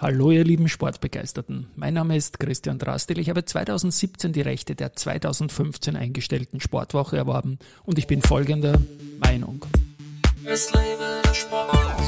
Hallo 0.00 0.30
ihr 0.30 0.44
lieben 0.44 0.66
Sportbegeisterten. 0.66 1.66
Mein 1.76 1.92
Name 1.92 2.16
ist 2.16 2.40
Christian 2.40 2.78
Drastil. 2.78 3.18
Ich 3.18 3.28
habe 3.28 3.44
2017 3.44 4.32
die 4.32 4.40
Rechte 4.40 4.74
der 4.74 4.94
2015 4.94 5.94
eingestellten 5.94 6.58
Sportwoche 6.58 7.18
erworben 7.18 7.58
und 7.84 7.98
ich 7.98 8.06
bin 8.06 8.22
folgender 8.22 8.80
Meinung. 9.18 9.66
Es 10.46 10.72
lebe 10.72 11.20
der 11.22 11.34
Sport. 11.34 11.99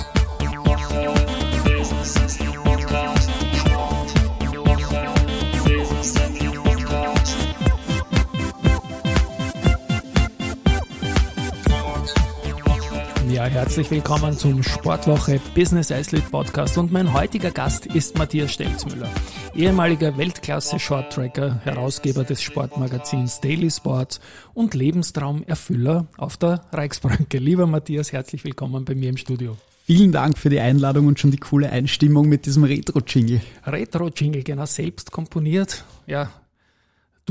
Ja, 13.43 13.49
herzlich 13.49 13.91
willkommen 13.91 14.39
zum 14.39 14.63
Sportwoche 14.63 15.41
Business 15.57 15.91
Athlete 15.91 16.31
Podcast 16.31 16.79
und 16.79 16.93
mein 16.93 17.13
heutiger 17.13 17.51
Gast 17.51 17.87
ist 17.87 18.17
Matthias 18.17 18.53
Stelzmüller, 18.53 19.11
ehemaliger 19.53 20.17
Weltklasse 20.17 20.79
Shorttracker, 20.79 21.61
Herausgeber 21.65 22.23
des 22.23 22.41
Sportmagazins 22.41 23.41
Daily 23.41 23.69
Sports 23.69 24.21
und 24.55 24.75
Lebenstraumerfüller 24.75 26.07
auf 26.19 26.37
der 26.37 26.61
Reichsbrücke. 26.71 27.39
Lieber 27.39 27.67
Matthias, 27.67 28.13
herzlich 28.13 28.45
willkommen 28.45 28.85
bei 28.85 28.95
mir 28.95 29.09
im 29.09 29.17
Studio. 29.17 29.57
Vielen 29.87 30.13
Dank 30.13 30.39
für 30.39 30.49
die 30.49 30.61
Einladung 30.61 31.09
und 31.09 31.19
schon 31.19 31.33
die 31.33 31.39
coole 31.39 31.69
Einstimmung 31.69 32.29
mit 32.29 32.47
diesem 32.47 32.63
Retro-Jingle. 32.63 33.41
Retro-Jingle, 33.67 34.45
genau, 34.45 34.67
selbst 34.67 35.11
komponiert. 35.11 35.85
Ja, 36.07 36.31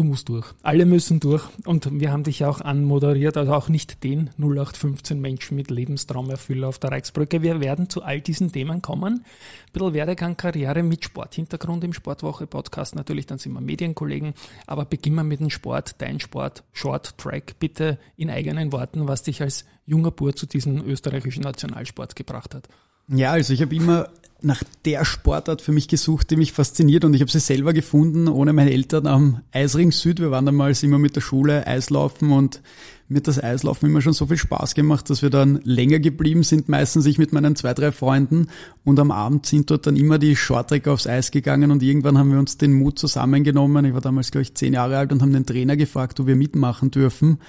Du 0.01 0.07
musst 0.07 0.29
durch. 0.29 0.47
Alle 0.63 0.87
müssen 0.87 1.19
durch. 1.19 1.43
Und 1.63 1.99
wir 1.99 2.11
haben 2.11 2.23
dich 2.23 2.43
auch 2.43 2.59
anmoderiert, 2.59 3.37
also 3.37 3.53
auch 3.53 3.69
nicht 3.69 4.03
den 4.03 4.31
0815 4.39 5.21
Menschen 5.21 5.55
mit 5.55 5.69
Lebenstraumerfüller 5.69 6.69
auf 6.69 6.79
der 6.79 6.89
Reichsbrücke. 6.89 7.43
Wir 7.43 7.59
werden 7.59 7.87
zu 7.87 8.01
all 8.01 8.19
diesen 8.19 8.51
Themen 8.51 8.81
kommen. 8.81 9.13
Ein 9.13 9.71
bisschen 9.71 9.93
Werdegang, 9.93 10.37
Karriere 10.37 10.81
mit 10.81 11.05
Sporthintergrund 11.05 11.83
im 11.83 11.93
Sportwoche-Podcast. 11.93 12.95
Natürlich, 12.95 13.27
dann 13.27 13.37
sind 13.37 13.53
wir 13.53 13.61
Medienkollegen. 13.61 14.33
Aber 14.65 14.85
beginnen 14.85 15.17
wir 15.17 15.23
mit 15.23 15.39
dem 15.39 15.51
Sport, 15.51 16.01
dein 16.01 16.19
Sport, 16.19 16.63
Short 16.73 17.15
Track. 17.19 17.59
Bitte 17.59 17.99
in 18.17 18.31
eigenen 18.31 18.71
Worten, 18.71 19.07
was 19.07 19.21
dich 19.21 19.43
als 19.43 19.65
junger 19.85 20.09
Bur 20.09 20.35
zu 20.35 20.47
diesem 20.47 20.83
österreichischen 20.83 21.43
Nationalsport 21.43 22.15
gebracht 22.15 22.55
hat. 22.55 22.67
Ja, 23.13 23.31
also 23.31 23.51
ich 23.53 23.61
habe 23.61 23.75
immer 23.75 24.07
nach 24.41 24.63
der 24.85 25.03
Sportart 25.03 25.61
für 25.61 25.73
mich 25.73 25.89
gesucht, 25.89 26.31
die 26.31 26.37
mich 26.37 26.53
fasziniert 26.53 27.03
und 27.03 27.13
ich 27.13 27.21
habe 27.21 27.29
sie 27.29 27.41
selber 27.41 27.73
gefunden, 27.73 28.29
ohne 28.29 28.53
meine 28.53 28.71
Eltern 28.71 29.05
am 29.05 29.41
Eisring 29.51 29.91
Süd. 29.91 30.19
Wir 30.21 30.31
waren 30.31 30.45
damals 30.45 30.81
immer 30.81 30.97
mit 30.97 31.17
der 31.17 31.21
Schule 31.21 31.67
Eislaufen 31.67 32.31
und 32.31 32.61
mir 33.09 33.17
hat 33.17 33.27
das 33.27 33.43
Eislaufen 33.43 33.89
immer 33.89 34.01
schon 34.01 34.13
so 34.13 34.27
viel 34.27 34.37
Spaß 34.37 34.75
gemacht, 34.75 35.09
dass 35.09 35.21
wir 35.21 35.29
dann 35.29 35.59
länger 35.65 35.99
geblieben 35.99 36.43
sind, 36.43 36.69
meistens 36.69 37.05
ich 37.05 37.17
mit 37.17 37.33
meinen 37.33 37.57
zwei, 37.57 37.73
drei 37.73 37.91
Freunden 37.91 38.47
und 38.85 38.97
am 38.97 39.11
Abend 39.11 39.45
sind 39.45 39.69
dort 39.69 39.85
dann 39.85 39.97
immer 39.97 40.17
die 40.17 40.37
Shorttracker 40.37 40.93
aufs 40.93 41.05
Eis 41.05 41.31
gegangen 41.31 41.69
und 41.69 41.83
irgendwann 41.83 42.17
haben 42.17 42.31
wir 42.31 42.39
uns 42.39 42.57
den 42.57 42.71
Mut 42.71 42.97
zusammengenommen. 42.97 43.83
Ich 43.83 43.93
war 43.93 44.01
damals, 44.01 44.31
glaube 44.31 44.43
ich, 44.43 44.55
zehn 44.55 44.73
Jahre 44.73 44.97
alt 44.97 45.11
und 45.11 45.21
haben 45.21 45.33
den 45.33 45.45
Trainer 45.45 45.75
gefragt, 45.75 46.19
ob 46.21 46.27
wir 46.27 46.37
mitmachen 46.37 46.89
dürfen 46.89 47.39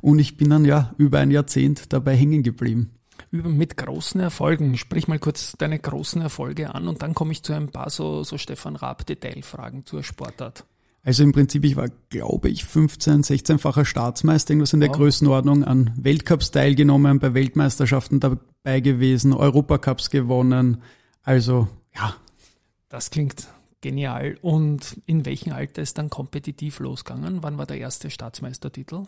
und 0.00 0.18
ich 0.18 0.36
bin 0.36 0.50
dann 0.50 0.64
ja 0.64 0.92
über 0.98 1.20
ein 1.20 1.30
Jahrzehnt 1.30 1.92
dabei 1.92 2.16
hängen 2.16 2.42
geblieben 2.42 2.90
über, 3.32 3.48
mit 3.48 3.76
großen 3.76 4.20
Erfolgen. 4.20 4.76
Sprich 4.76 5.08
mal 5.08 5.18
kurz 5.18 5.56
deine 5.58 5.78
großen 5.78 6.22
Erfolge 6.22 6.74
an 6.74 6.86
und 6.86 7.02
dann 7.02 7.14
komme 7.14 7.32
ich 7.32 7.42
zu 7.42 7.54
ein 7.54 7.70
paar 7.70 7.90
so, 7.90 8.22
so 8.22 8.38
Stefan 8.38 8.76
Raab 8.76 9.04
Detailfragen 9.06 9.84
zur 9.84 10.04
Sportart. 10.04 10.64
Also 11.04 11.24
im 11.24 11.32
Prinzip, 11.32 11.64
ich 11.64 11.74
war, 11.74 11.88
glaube 12.10 12.48
ich, 12.48 12.64
15, 12.64 13.24
16-facher 13.24 13.84
Staatsmeister, 13.84 14.52
irgendwas 14.52 14.72
in 14.72 14.78
der 14.78 14.90
wow. 14.90 14.98
Größenordnung, 14.98 15.64
an 15.64 15.92
Weltcups 15.96 16.52
teilgenommen, 16.52 17.18
bei 17.18 17.34
Weltmeisterschaften 17.34 18.20
dabei 18.20 18.78
gewesen, 18.80 19.32
Europacups 19.32 20.10
gewonnen. 20.10 20.80
Also, 21.24 21.66
ja. 21.96 22.14
Das 22.88 23.10
klingt 23.10 23.48
genial. 23.80 24.38
Und 24.42 25.00
in 25.06 25.26
welchem 25.26 25.52
Alter 25.52 25.82
ist 25.82 25.98
dann 25.98 26.08
kompetitiv 26.08 26.78
losgegangen? 26.78 27.42
Wann 27.42 27.58
war 27.58 27.66
der 27.66 27.78
erste 27.78 28.08
Staatsmeistertitel? 28.08 29.02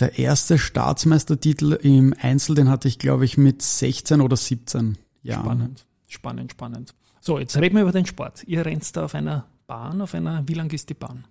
Der 0.00 0.18
erste 0.18 0.58
Staatsmeistertitel 0.58 1.72
im 1.72 2.14
Einzel, 2.20 2.54
den 2.54 2.68
hatte 2.68 2.86
ich, 2.86 2.98
glaube 2.98 3.24
ich, 3.24 3.36
mit 3.36 3.62
16 3.62 4.20
oder 4.20 4.36
17 4.36 4.96
Jahren. 5.22 5.44
Spannend, 5.44 5.86
spannend, 6.06 6.52
spannend. 6.52 6.94
So, 7.20 7.38
jetzt 7.38 7.56
reden 7.56 7.74
wir 7.74 7.82
über 7.82 7.92
den 7.92 8.06
Sport. 8.06 8.44
Ihr 8.44 8.64
rennt 8.64 8.96
da 8.96 9.04
auf 9.04 9.14
einer 9.14 9.46
Bahn 9.68 10.00
auf 10.00 10.14
einer, 10.14 10.42
wie 10.46 10.54
lang 10.54 10.72
ist 10.72 10.88
die 10.88 10.94
Bahn? 10.94 11.26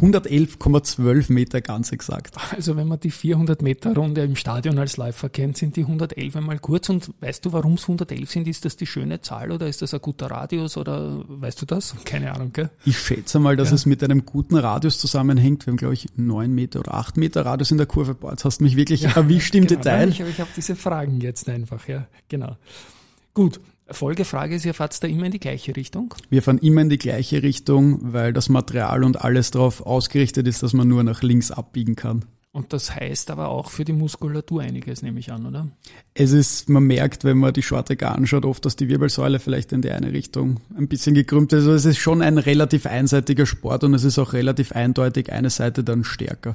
111,12 0.00 1.32
Meter 1.32 1.60
ganz 1.60 1.90
exakt. 1.90 2.36
Also 2.52 2.76
wenn 2.76 2.86
man 2.86 3.00
die 3.00 3.10
400 3.10 3.62
Meter 3.62 3.96
Runde 3.96 4.22
im 4.22 4.36
Stadion 4.36 4.78
als 4.78 4.96
Läufer 4.96 5.28
kennt, 5.28 5.56
sind 5.56 5.74
die 5.74 5.80
111 5.80 6.36
einmal 6.36 6.60
kurz. 6.60 6.88
Und 6.88 7.10
weißt 7.18 7.44
du, 7.44 7.52
warum 7.52 7.74
es 7.74 7.82
111 7.82 8.30
sind? 8.30 8.46
Ist 8.46 8.64
das 8.64 8.76
die 8.76 8.86
schöne 8.86 9.22
Zahl 9.22 9.50
oder 9.50 9.66
ist 9.66 9.82
das 9.82 9.92
ein 9.92 10.00
guter 10.00 10.30
Radius 10.30 10.76
oder 10.76 11.24
weißt 11.26 11.62
du 11.62 11.66
das? 11.66 11.96
Keine 12.04 12.32
Ahnung, 12.32 12.52
gell? 12.52 12.70
Ich 12.84 12.96
schätze 12.96 13.40
mal, 13.40 13.56
dass 13.56 13.70
ja. 13.70 13.74
es 13.74 13.86
mit 13.86 14.04
einem 14.04 14.24
guten 14.24 14.54
Radius 14.54 15.00
zusammenhängt. 15.00 15.66
Wir 15.66 15.72
haben, 15.72 15.76
glaube 15.76 15.94
ich, 15.94 16.06
9 16.14 16.54
Meter 16.54 16.78
oder 16.78 16.94
8 16.94 17.16
Meter 17.16 17.44
Radius 17.44 17.72
in 17.72 17.78
der 17.78 17.88
Kurve. 17.88 18.14
Boah, 18.14 18.30
jetzt 18.30 18.44
hast 18.44 18.60
du 18.60 18.64
mich 18.64 18.76
wirklich 18.76 19.00
ja, 19.00 19.16
erwischt 19.16 19.56
im 19.56 19.66
genau. 19.66 19.80
Detail. 19.80 20.10
ich, 20.10 20.20
ich 20.20 20.38
habe 20.38 20.50
diese 20.54 20.76
Fragen 20.76 21.20
jetzt 21.20 21.48
einfach, 21.48 21.88
ja, 21.88 22.06
genau. 22.28 22.56
Gut, 23.34 23.60
Folgefrage 23.92 24.54
ist, 24.54 24.64
ihr 24.64 24.74
fahrt 24.74 25.02
da 25.02 25.08
immer 25.08 25.26
in 25.26 25.32
die 25.32 25.40
gleiche 25.40 25.74
Richtung? 25.76 26.14
Wir 26.28 26.42
fahren 26.42 26.58
immer 26.58 26.82
in 26.82 26.88
die 26.88 26.98
gleiche 26.98 27.42
Richtung, 27.42 28.12
weil 28.12 28.32
das 28.32 28.48
Material 28.48 29.04
und 29.04 29.20
alles 29.20 29.50
darauf 29.50 29.84
ausgerichtet 29.84 30.46
ist, 30.46 30.62
dass 30.62 30.72
man 30.72 30.88
nur 30.88 31.02
nach 31.02 31.22
links 31.22 31.50
abbiegen 31.50 31.96
kann. 31.96 32.24
Und 32.52 32.72
das 32.72 32.94
heißt 32.94 33.30
aber 33.30 33.48
auch 33.48 33.70
für 33.70 33.84
die 33.84 33.92
Muskulatur 33.92 34.62
einiges, 34.62 35.02
nehme 35.02 35.20
ich 35.20 35.30
an, 35.30 35.46
oder? 35.46 35.68
Es 36.14 36.32
ist, 36.32 36.68
man 36.68 36.82
merkt, 36.82 37.22
wenn 37.22 37.38
man 37.38 37.52
die 37.52 37.62
Shorttracker 37.62 38.12
anschaut, 38.12 38.44
oft, 38.44 38.64
dass 38.64 38.74
die 38.74 38.88
Wirbelsäule 38.88 39.38
vielleicht 39.38 39.72
in 39.72 39.82
die 39.82 39.90
eine 39.92 40.12
Richtung 40.12 40.58
ein 40.76 40.88
bisschen 40.88 41.14
gekrümmt 41.14 41.52
ist. 41.52 41.60
Also 41.60 41.74
es 41.74 41.84
ist 41.84 41.98
schon 41.98 42.22
ein 42.22 42.38
relativ 42.38 42.86
einseitiger 42.86 43.46
Sport 43.46 43.84
und 43.84 43.94
es 43.94 44.02
ist 44.02 44.18
auch 44.18 44.32
relativ 44.32 44.72
eindeutig 44.72 45.32
eine 45.32 45.50
Seite 45.50 45.84
dann 45.84 46.02
stärker. 46.02 46.54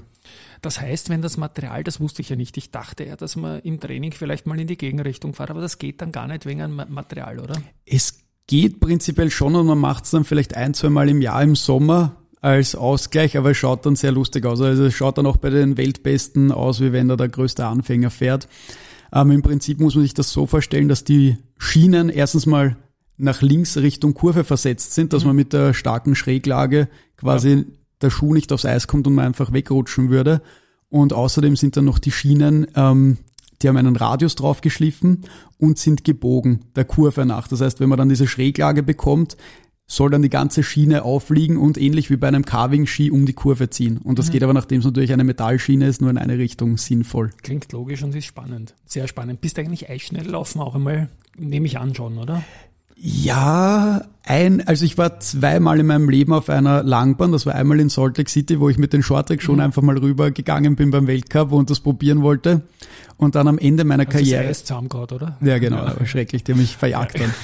Das 0.65 0.81
heißt, 0.81 1.09
wenn 1.09 1.21
das 1.21 1.37
Material, 1.37 1.83
das 1.83 1.99
wusste 1.99 2.23
ich 2.23 2.29
ja 2.29 2.35
nicht, 2.35 2.57
ich 2.57 2.71
dachte 2.71 3.05
ja, 3.05 3.15
dass 3.15 3.35
man 3.35 3.59
im 3.59 3.79
Training 3.79 4.11
vielleicht 4.13 4.47
mal 4.47 4.59
in 4.59 4.65
die 4.65 4.77
Gegenrichtung 4.77 5.35
fährt, 5.35 5.51
aber 5.51 5.61
das 5.61 5.77
geht 5.77 6.01
dann 6.01 6.11
gar 6.11 6.27
nicht 6.27 6.47
wegen 6.47 6.63
einem 6.63 6.81
Material, 6.89 7.39
oder? 7.39 7.61
Es 7.85 8.23
geht 8.47 8.79
prinzipiell 8.79 9.29
schon 9.29 9.53
und 9.53 9.67
man 9.67 9.77
macht 9.77 10.05
es 10.05 10.11
dann 10.11 10.23
vielleicht 10.23 10.55
ein, 10.55 10.73
zwei 10.73 10.89
Mal 10.89 11.07
im 11.07 11.21
Jahr 11.21 11.43
im 11.43 11.55
Sommer 11.55 12.15
als 12.41 12.73
Ausgleich, 12.73 13.37
aber 13.37 13.51
es 13.51 13.57
schaut 13.57 13.85
dann 13.85 13.95
sehr 13.95 14.11
lustig 14.11 14.43
aus. 14.47 14.59
Also 14.59 14.85
es 14.85 14.95
schaut 14.95 15.19
dann 15.19 15.27
auch 15.27 15.37
bei 15.37 15.51
den 15.51 15.77
Weltbesten 15.77 16.51
aus, 16.51 16.81
wie 16.81 16.91
wenn 16.91 17.09
da 17.09 17.15
der 17.15 17.29
größte 17.29 17.63
Anfänger 17.63 18.09
fährt. 18.09 18.47
Ähm, 19.13 19.29
Im 19.29 19.43
Prinzip 19.43 19.79
muss 19.79 19.93
man 19.93 20.03
sich 20.03 20.15
das 20.15 20.31
so 20.31 20.47
vorstellen, 20.47 20.87
dass 20.87 21.03
die 21.03 21.37
Schienen 21.59 22.09
erstens 22.09 22.47
mal 22.47 22.75
nach 23.17 23.43
links 23.43 23.77
Richtung 23.77 24.15
Kurve 24.15 24.43
versetzt 24.43 24.95
sind, 24.95 25.13
dass 25.13 25.25
mhm. 25.25 25.27
man 25.27 25.35
mit 25.35 25.53
der 25.53 25.75
starken 25.75 26.15
Schräglage 26.15 26.89
quasi 27.17 27.49
ja 27.49 27.63
der 28.05 28.11
Schuh 28.11 28.33
nicht 28.33 28.53
aufs 28.53 28.65
Eis 28.65 28.87
kommt 28.87 29.07
und 29.07 29.15
man 29.15 29.25
einfach 29.25 29.51
wegrutschen 29.51 30.09
würde. 30.09 30.41
Und 30.89 31.13
außerdem 31.13 31.55
sind 31.55 31.75
dann 31.77 31.85
noch 31.85 31.99
die 31.99 32.11
Schienen, 32.11 32.67
ähm, 32.75 33.17
die 33.61 33.67
haben 33.67 33.77
einen 33.77 33.95
Radius 33.95 34.35
draufgeschliffen 34.35 35.25
und 35.57 35.77
sind 35.77 36.03
gebogen 36.03 36.65
der 36.75 36.85
Kurve 36.85 37.25
nach. 37.25 37.47
Das 37.47 37.61
heißt, 37.61 37.79
wenn 37.79 37.89
man 37.89 37.97
dann 37.97 38.09
diese 38.09 38.27
Schräglage 38.27 38.83
bekommt, 38.83 39.37
soll 39.87 40.09
dann 40.09 40.21
die 40.21 40.29
ganze 40.29 40.63
Schiene 40.63 41.03
aufliegen 41.03 41.57
und 41.57 41.77
ähnlich 41.77 42.09
wie 42.09 42.17
bei 42.17 42.27
einem 42.27 42.43
Carving-Ski 42.43 43.11
um 43.11 43.25
die 43.25 43.33
Kurve 43.33 43.69
ziehen. 43.69 43.97
Und 43.97 44.17
das 44.17 44.27
mhm. 44.27 44.31
geht 44.33 44.43
aber, 44.43 44.53
nachdem 44.53 44.79
es 44.79 44.85
natürlich 44.85 45.13
eine 45.13 45.23
Metallschiene 45.23 45.87
ist, 45.87 46.01
nur 46.01 46.09
in 46.09 46.17
eine 46.17 46.37
Richtung 46.37 46.77
sinnvoll. 46.77 47.29
Klingt 47.43 47.71
logisch 47.71 48.03
und 48.03 48.15
ist 48.15 48.25
spannend. 48.25 48.73
Sehr 48.85 49.07
spannend. 49.07 49.41
Bist 49.41 49.57
du 49.57 49.61
eigentlich 49.61 49.89
Eisschnell 49.89 50.27
laufen 50.27 50.59
auch 50.59 50.75
einmal, 50.75 51.09
nehme 51.37 51.67
ich 51.67 51.77
an 51.77 51.93
schon, 51.93 52.17
oder? 52.17 52.43
Ja, 52.97 54.01
ein, 54.23 54.65
also 54.67 54.85
ich 54.85 54.97
war 54.97 55.19
zweimal 55.19 55.79
in 55.79 55.85
meinem 55.85 56.09
Leben 56.09 56.33
auf 56.33 56.49
einer 56.49 56.81
Langbahn. 56.81 57.31
Das 57.31 57.45
war 57.45 57.53
einmal 57.53 57.79
in 57.79 57.89
Salt 57.89 58.17
Lake 58.17 58.29
City, 58.29 58.59
wo 58.59 58.69
ich 58.69 58.77
mit 58.77 58.93
den 58.93 59.03
Shorttrack 59.03 59.41
schon 59.41 59.55
mhm. 59.55 59.61
einfach 59.61 59.81
mal 59.81 59.97
rüber 59.97 60.31
gegangen 60.31 60.75
bin 60.75 60.91
beim 60.91 61.05
Weltcup 61.05 61.51
und 61.51 61.69
das 61.69 61.81
probieren 61.81 62.21
wollte. 62.21 62.61
Und 63.17 63.35
dann 63.35 63.47
am 63.47 63.57
Ende 63.57 63.83
meiner 63.83 64.07
also 64.07 64.17
Karriere. 64.17 64.47
Das 64.47 64.63
zusammengehauen, 64.63 65.09
oder? 65.11 65.37
Ja, 65.41 65.59
genau, 65.59 65.85
ja. 65.85 66.05
schrecklich, 66.05 66.43
die 66.43 66.53
haben 66.53 66.59
mich 66.59 66.75
verjagt 66.75 67.19
dann. 67.19 67.33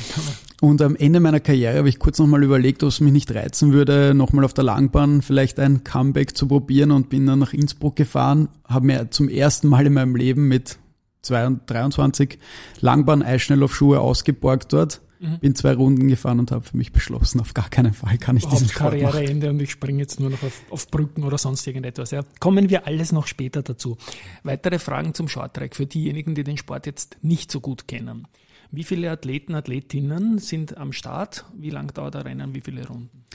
Und 0.62 0.80
am 0.84 0.96
Ende 0.96 1.20
meiner 1.20 1.40
Karriere 1.40 1.80
habe 1.80 1.90
ich 1.90 1.98
kurz 1.98 2.20
nochmal 2.20 2.44
überlegt, 2.44 2.84
ob 2.84 2.90
es 2.90 3.00
mich 3.00 3.12
nicht 3.12 3.34
reizen 3.34 3.74
würde, 3.74 4.14
nochmal 4.14 4.46
auf 4.46 4.54
der 4.54 4.64
Langbahn 4.64 5.24
vielleicht 5.24 5.60
ein 5.60 5.84
Comeback 5.84 6.38
zu 6.38 6.48
probieren 6.48 6.92
und 6.92 7.10
bin 7.10 7.26
dann 7.26 7.40
nach 7.40 7.52
Innsbruck 7.52 7.96
gefahren, 7.96 8.48
habe 8.68 8.86
mir 8.86 9.10
zum 9.10 9.28
ersten 9.28 9.70
Mal 9.70 9.88
in 9.88 9.94
meinem 9.94 10.16
Leben 10.16 10.48
mit 10.48 10.78
23 11.24 12.38
Langbahn-Eisschnelllaufschuhe 12.80 14.00
ausgeborgt 14.00 14.72
dort 14.72 15.02
Mhm. 15.22 15.40
Bin 15.40 15.56
zwei 15.56 15.74
Runden 15.74 16.08
gefahren 16.08 16.40
und 16.40 16.52
habe 16.52 16.66
für 16.66 16.76
mich 16.76 16.92
beschlossen, 16.92 17.42
auf 17.42 17.54
gar 17.54 17.70
keinen 17.70 17.94
Fall 17.94 18.18
kann 18.18 18.38
ich 18.38 18.46
diesen 18.48 18.68
Sport 18.68 19.00
Karriereende 19.00 19.52
und 19.52 19.62
ich 19.62 19.70
springe 19.70 20.00
jetzt 20.00 20.20
nur 20.20 20.32
noch 20.32 20.42
auf, 20.42 20.62
auf, 20.72 20.88
Brücken 20.88 21.24
oder 21.24 21.38
sonst 21.38 21.68
irgendetwas. 21.68 22.10
Ja. 22.10 22.24
Kommen 22.40 22.72
wir 22.72 22.88
alles 22.88 23.12
noch 23.12 23.28
später 23.28 23.62
dazu. 23.62 23.98
Weitere 24.42 24.80
Fragen 24.80 25.14
zum 25.14 25.28
Shorttrack 25.28 25.76
für 25.76 25.86
diejenigen, 25.86 26.34
die 26.34 26.44
den 26.44 26.58
Sport 26.58 26.88
jetzt 26.88 27.18
nicht 27.22 27.52
so 27.52 27.60
gut 27.60 27.88
kennen. 27.88 28.28
Wie 28.72 28.84
viele 28.84 29.12
Athleten, 29.12 29.54
Athletinnen 29.54 30.40
sind 30.40 30.78
am 30.78 30.92
Start? 30.92 31.46
Wie 31.56 31.70
lang 31.70 31.94
dauert 31.94 32.16
der 32.16 32.26
Rennen? 32.26 32.56
Wie 32.56 32.62
viele 32.62 32.88
Runden? 32.88 33.26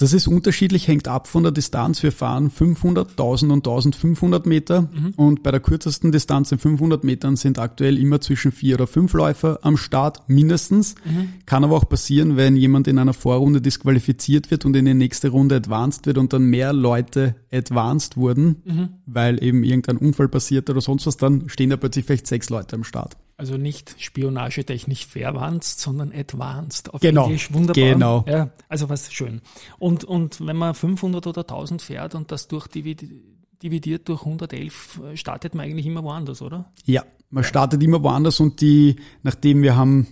Das 0.00 0.14
ist 0.14 0.26
unterschiedlich, 0.26 0.88
hängt 0.88 1.08
ab 1.08 1.26
von 1.26 1.42
der 1.42 1.52
Distanz. 1.52 2.02
Wir 2.02 2.10
fahren 2.10 2.50
500, 2.50 3.10
1000 3.10 3.52
und 3.52 3.58
1500 3.68 4.46
Meter 4.46 4.82
mhm. 4.82 5.12
und 5.14 5.42
bei 5.42 5.50
der 5.50 5.60
kürzesten 5.60 6.10
Distanz 6.10 6.50
in 6.52 6.58
500 6.58 7.04
Metern 7.04 7.36
sind 7.36 7.58
aktuell 7.58 7.98
immer 7.98 8.18
zwischen 8.22 8.50
vier 8.50 8.76
oder 8.76 8.86
fünf 8.86 9.12
Läufer 9.12 9.58
am 9.60 9.76
Start, 9.76 10.22
mindestens. 10.26 10.94
Mhm. 11.04 11.34
Kann 11.44 11.64
aber 11.64 11.76
auch 11.76 11.86
passieren, 11.86 12.38
wenn 12.38 12.56
jemand 12.56 12.88
in 12.88 12.98
einer 12.98 13.12
Vorrunde 13.12 13.60
disqualifiziert 13.60 14.50
wird 14.50 14.64
und 14.64 14.74
in 14.74 14.86
die 14.86 14.94
nächste 14.94 15.28
Runde 15.28 15.56
advanced 15.56 16.06
wird 16.06 16.16
und 16.16 16.32
dann 16.32 16.44
mehr 16.44 16.72
Leute 16.72 17.34
advanced 17.52 18.16
wurden, 18.16 18.62
mhm. 18.64 18.88
weil 19.04 19.44
eben 19.44 19.64
irgendein 19.64 19.98
Unfall 19.98 20.28
passiert 20.28 20.70
oder 20.70 20.80
sonst 20.80 21.06
was, 21.06 21.18
dann 21.18 21.50
stehen 21.50 21.68
da 21.68 21.76
plötzlich 21.76 22.06
vielleicht 22.06 22.26
sechs 22.26 22.48
Leute 22.48 22.74
am 22.74 22.84
Start. 22.84 23.18
Also 23.40 23.56
nicht 23.56 23.96
spionagetechnisch 23.98 25.06
verwandt, 25.06 25.64
sondern 25.64 26.12
advanced. 26.12 26.92
Auf 26.92 27.00
genau. 27.00 27.24
Englisch 27.24 27.50
wunderbar. 27.54 27.74
Genau. 27.82 28.24
Ja, 28.28 28.50
also 28.68 28.90
was 28.90 29.10
schön. 29.10 29.40
Und, 29.78 30.04
und 30.04 30.46
wenn 30.46 30.56
man 30.56 30.74
500 30.74 31.26
oder 31.26 31.40
1000 31.40 31.80
fährt 31.80 32.14
und 32.14 32.30
das 32.30 32.48
durch 32.48 32.68
dividiert 32.68 34.08
durch 34.10 34.20
111, 34.20 35.00
startet 35.14 35.54
man 35.54 35.64
eigentlich 35.64 35.86
immer 35.86 36.04
woanders, 36.04 36.42
oder? 36.42 36.70
Ja, 36.84 37.02
man 37.30 37.42
startet 37.42 37.82
immer 37.82 38.02
woanders 38.02 38.40
und 38.40 38.60
die, 38.60 38.96
nachdem 39.22 39.62
wir 39.62 39.74
haben 39.74 40.06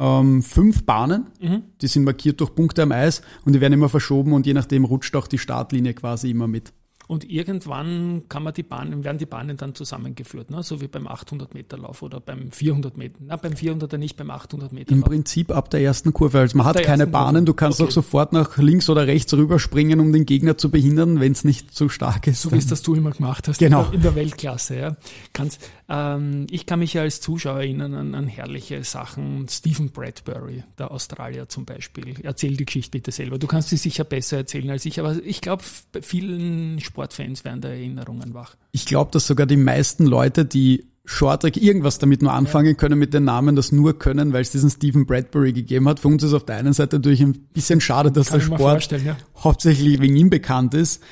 ähm, 0.00 0.42
fünf 0.42 0.84
Bahnen, 0.84 1.28
mhm. 1.40 1.62
die 1.80 1.86
sind 1.86 2.02
markiert 2.02 2.40
durch 2.40 2.56
Punkte 2.56 2.82
am 2.82 2.90
Eis 2.90 3.22
und 3.44 3.52
die 3.52 3.60
werden 3.60 3.74
immer 3.74 3.88
verschoben 3.88 4.32
und 4.32 4.46
je 4.46 4.52
nachdem 4.52 4.84
rutscht 4.84 5.14
auch 5.14 5.28
die 5.28 5.38
Startlinie 5.38 5.94
quasi 5.94 6.28
immer 6.28 6.48
mit. 6.48 6.72
Und 7.06 7.28
irgendwann 7.28 8.24
kann 8.28 8.42
man 8.42 8.52
die 8.52 8.62
Bahnen, 8.62 9.04
werden 9.04 9.18
die 9.18 9.26
Bahnen 9.26 9.56
dann 9.56 9.74
zusammengeführt, 9.74 10.50
ne? 10.50 10.62
so 10.62 10.80
wie 10.80 10.88
beim 10.88 11.06
800 11.06 11.54
Meter 11.54 11.78
Lauf 11.78 12.02
oder 12.02 12.20
beim 12.20 12.50
400 12.50 12.96
Meter. 12.96 13.16
Na, 13.20 13.36
beim 13.36 13.52
400er 13.52 13.96
nicht, 13.96 14.16
beim 14.16 14.30
800 14.30 14.72
Meter 14.72 14.92
Im 14.92 15.02
Prinzip 15.02 15.50
ab 15.50 15.70
der 15.70 15.80
ersten 15.80 16.12
Kurve. 16.12 16.40
Also 16.40 16.58
man 16.58 16.66
hat 16.66 16.82
keine 16.82 17.06
Bahnen, 17.06 17.46
du 17.46 17.54
kannst 17.54 17.80
okay. 17.80 17.88
auch 17.88 17.92
sofort 17.92 18.32
nach 18.32 18.58
links 18.58 18.90
oder 18.90 19.06
rechts 19.06 19.32
rüberspringen, 19.34 20.00
um 20.00 20.12
den 20.12 20.26
Gegner 20.26 20.58
zu 20.58 20.70
behindern, 20.70 21.20
wenn 21.20 21.32
es 21.32 21.44
nicht 21.44 21.74
zu 21.74 21.88
stark 21.88 22.26
ist. 22.26 22.42
So 22.42 22.52
wie 22.52 22.58
es 22.58 22.66
das 22.66 22.82
du 22.82 22.94
immer 22.94 23.12
gemacht 23.12 23.46
hast 23.48 23.58
genau. 23.58 23.88
in, 23.92 24.02
der, 24.02 24.14
Weltklasse. 24.16 24.76
Ja. 24.76 24.96
Kannst, 25.32 25.60
ähm, 25.88 26.46
ich 26.50 26.66
kann 26.66 26.80
mich 26.80 26.94
ja 26.94 27.02
als 27.02 27.20
Zuschauer 27.20 27.58
erinnern 27.58 27.94
an, 27.94 28.14
an 28.14 28.26
herrliche 28.26 28.82
Sachen. 28.82 29.46
Stephen 29.48 29.90
Bradbury, 29.90 30.64
der 30.78 30.90
Australier 30.90 31.48
zum 31.48 31.64
Beispiel. 31.64 32.14
Erzähl 32.22 32.56
die 32.56 32.64
Geschichte 32.64 32.90
bitte 32.90 33.12
selber. 33.12 33.38
Du 33.38 33.46
kannst 33.46 33.68
sie 33.68 33.76
sicher 33.76 34.04
besser 34.04 34.38
erzählen 34.38 34.70
als 34.70 34.84
ich, 34.86 34.98
aber 34.98 35.16
ich 35.24 35.40
glaube, 35.40 35.62
bei 35.92 36.02
vielen 36.02 36.80
Sportfans 36.96 37.44
werden 37.44 37.60
da 37.60 37.68
Erinnerungen 37.68 38.32
wach. 38.32 38.56
Ich 38.72 38.86
glaube, 38.86 39.10
dass 39.10 39.26
sogar 39.26 39.46
die 39.46 39.58
meisten 39.58 40.06
Leute, 40.06 40.46
die 40.46 40.86
Shorttrack 41.04 41.58
irgendwas 41.58 41.98
damit 41.98 42.22
nur 42.22 42.32
anfangen 42.32 42.78
können 42.78 42.98
mit 42.98 43.12
den 43.12 43.24
Namen, 43.24 43.54
das 43.54 43.70
nur 43.70 43.98
können, 43.98 44.32
weil 44.32 44.40
es 44.40 44.50
diesen 44.50 44.70
Stephen 44.70 45.04
Bradbury 45.04 45.52
gegeben 45.52 45.86
hat. 45.88 46.00
Für 46.00 46.08
uns 46.08 46.22
ist 46.22 46.32
auf 46.32 46.46
der 46.46 46.56
einen 46.56 46.72
Seite 46.72 46.96
natürlich 46.96 47.20
ein 47.20 47.34
bisschen 47.52 47.82
schade, 47.82 48.10
dass 48.10 48.28
Kann 48.28 48.38
der 48.38 48.46
Sport 48.46 48.92
ja. 49.04 49.16
hauptsächlich 49.44 50.00
wegen 50.00 50.16
ihm 50.16 50.30
bekannt 50.30 50.72
ist. 50.72 51.02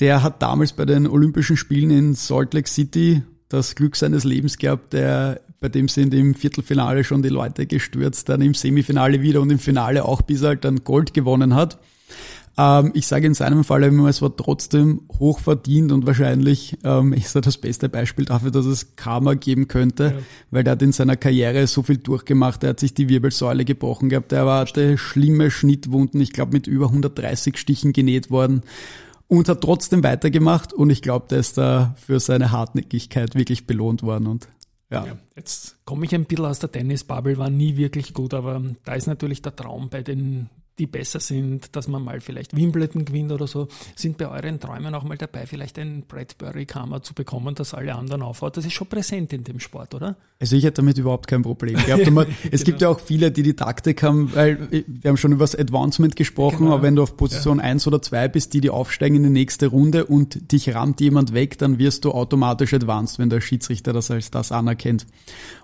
Der 0.00 0.22
hat 0.22 0.40
damals 0.40 0.72
bei 0.72 0.86
den 0.86 1.06
Olympischen 1.06 1.58
Spielen 1.58 1.90
in 1.90 2.14
Salt 2.14 2.54
Lake 2.54 2.68
City 2.68 3.22
das 3.50 3.74
Glück 3.74 3.96
seines 3.96 4.24
Lebens 4.24 4.56
gehabt, 4.56 4.94
der, 4.94 5.42
bei 5.60 5.68
dem 5.68 5.88
sind 5.88 6.14
im 6.14 6.34
Viertelfinale 6.34 7.04
schon 7.04 7.22
die 7.22 7.28
Leute 7.28 7.66
gestürzt, 7.66 8.30
dann 8.30 8.40
im 8.40 8.54
Semifinale 8.54 9.20
wieder 9.20 9.42
und 9.42 9.50
im 9.50 9.58
Finale 9.58 10.06
auch 10.06 10.22
bis 10.22 10.40
er 10.40 10.48
halt 10.48 10.64
dann 10.64 10.84
Gold 10.84 11.12
gewonnen 11.12 11.54
hat. 11.54 11.78
Ähm, 12.56 12.92
ich 12.94 13.06
sage 13.06 13.26
in 13.26 13.34
seinem 13.34 13.64
Fall 13.64 13.82
immer, 13.82 14.08
es 14.08 14.22
war 14.22 14.34
trotzdem 14.36 15.02
hoch 15.18 15.40
verdient 15.40 15.90
und 15.90 16.06
wahrscheinlich 16.06 16.78
ähm, 16.84 17.12
ist 17.12 17.34
er 17.34 17.40
das 17.40 17.58
beste 17.58 17.88
Beispiel 17.88 18.24
dafür, 18.24 18.50
dass 18.50 18.66
es 18.66 18.96
Karma 18.96 19.34
geben 19.34 19.68
könnte, 19.68 20.04
ja. 20.04 20.22
weil 20.50 20.64
der 20.64 20.72
hat 20.72 20.82
in 20.82 20.92
seiner 20.92 21.16
Karriere 21.16 21.66
so 21.66 21.82
viel 21.82 21.98
durchgemacht, 21.98 22.62
er 22.62 22.70
hat 22.70 22.80
sich 22.80 22.94
die 22.94 23.08
Wirbelsäule 23.08 23.64
gebrochen 23.64 24.08
gehabt, 24.08 24.32
er 24.32 24.46
hatte 24.46 24.98
schlimme 24.98 25.50
Schnittwunden, 25.50 26.20
ich 26.20 26.32
glaube 26.32 26.52
mit 26.52 26.66
über 26.66 26.86
130 26.86 27.58
Stichen 27.58 27.92
genäht 27.92 28.30
worden 28.30 28.62
und 29.26 29.48
hat 29.48 29.60
trotzdem 29.62 30.04
weitergemacht 30.04 30.72
und 30.72 30.90
ich 30.90 31.02
glaube, 31.02 31.26
der 31.28 31.38
ist 31.38 31.58
da 31.58 31.94
für 31.98 32.20
seine 32.20 32.52
Hartnäckigkeit 32.52 33.34
wirklich 33.34 33.66
belohnt 33.66 34.02
worden 34.02 34.28
und 34.28 34.48
ja. 34.90 35.06
ja. 35.06 35.16
Jetzt 35.34 35.78
komme 35.84 36.04
ich 36.04 36.14
ein 36.14 36.26
bisschen 36.26 36.44
aus 36.44 36.60
der 36.60 36.70
Tennisbubble, 36.70 37.36
war 37.36 37.50
nie 37.50 37.76
wirklich 37.76 38.14
gut, 38.14 38.32
aber 38.32 38.62
da 38.84 38.94
ist 38.94 39.08
natürlich 39.08 39.42
der 39.42 39.56
Traum 39.56 39.88
bei 39.88 40.02
den 40.02 40.50
die 40.78 40.86
besser 40.86 41.20
sind, 41.20 41.76
dass 41.76 41.86
man 41.86 42.02
mal 42.02 42.20
vielleicht 42.20 42.56
Wimbledon 42.56 43.04
gewinnt 43.04 43.30
oder 43.30 43.46
so. 43.46 43.68
Sind 43.94 44.18
bei 44.18 44.28
euren 44.28 44.58
Träumen 44.58 44.94
auch 44.94 45.04
mal 45.04 45.16
dabei, 45.16 45.46
vielleicht 45.46 45.78
ein 45.78 46.02
Bradbury-Kammer 46.08 47.02
zu 47.02 47.14
bekommen, 47.14 47.54
das 47.54 47.74
alle 47.74 47.94
anderen 47.94 48.22
aufhaut? 48.22 48.56
Das 48.56 48.66
ist 48.66 48.72
schon 48.72 48.88
präsent 48.88 49.32
in 49.32 49.44
dem 49.44 49.60
Sport, 49.60 49.94
oder? 49.94 50.16
Also 50.40 50.56
ich 50.56 50.64
hätte 50.64 50.82
damit 50.82 50.98
überhaupt 50.98 51.28
kein 51.28 51.42
Problem 51.42 51.76
gehabt. 51.76 52.02
es 52.50 52.60
genau. 52.60 52.64
gibt 52.64 52.80
ja 52.82 52.88
auch 52.88 52.98
viele, 52.98 53.30
die 53.30 53.44
die 53.44 53.54
Taktik 53.54 54.02
haben, 54.02 54.34
weil 54.34 54.68
wir 54.70 55.08
haben 55.08 55.16
schon 55.16 55.32
über 55.32 55.44
das 55.44 55.54
Advancement 55.54 56.16
gesprochen, 56.16 56.64
genau. 56.64 56.74
aber 56.74 56.82
wenn 56.82 56.96
du 56.96 57.02
auf 57.02 57.16
Position 57.16 57.58
ja. 57.58 57.64
1 57.64 57.86
oder 57.86 58.02
2 58.02 58.28
bist, 58.28 58.52
die 58.52 58.60
die 58.60 58.70
aufsteigen 58.70 59.16
in 59.16 59.22
die 59.22 59.30
nächste 59.30 59.68
Runde 59.68 60.06
und 60.06 60.50
dich 60.50 60.74
rammt 60.74 61.00
jemand 61.00 61.34
weg, 61.34 61.56
dann 61.58 61.78
wirst 61.78 62.04
du 62.04 62.10
automatisch 62.10 62.74
advanced, 62.74 63.20
wenn 63.20 63.30
der 63.30 63.40
Schiedsrichter 63.40 63.92
das 63.92 64.10
als 64.10 64.32
das 64.32 64.50
anerkennt. 64.50 65.06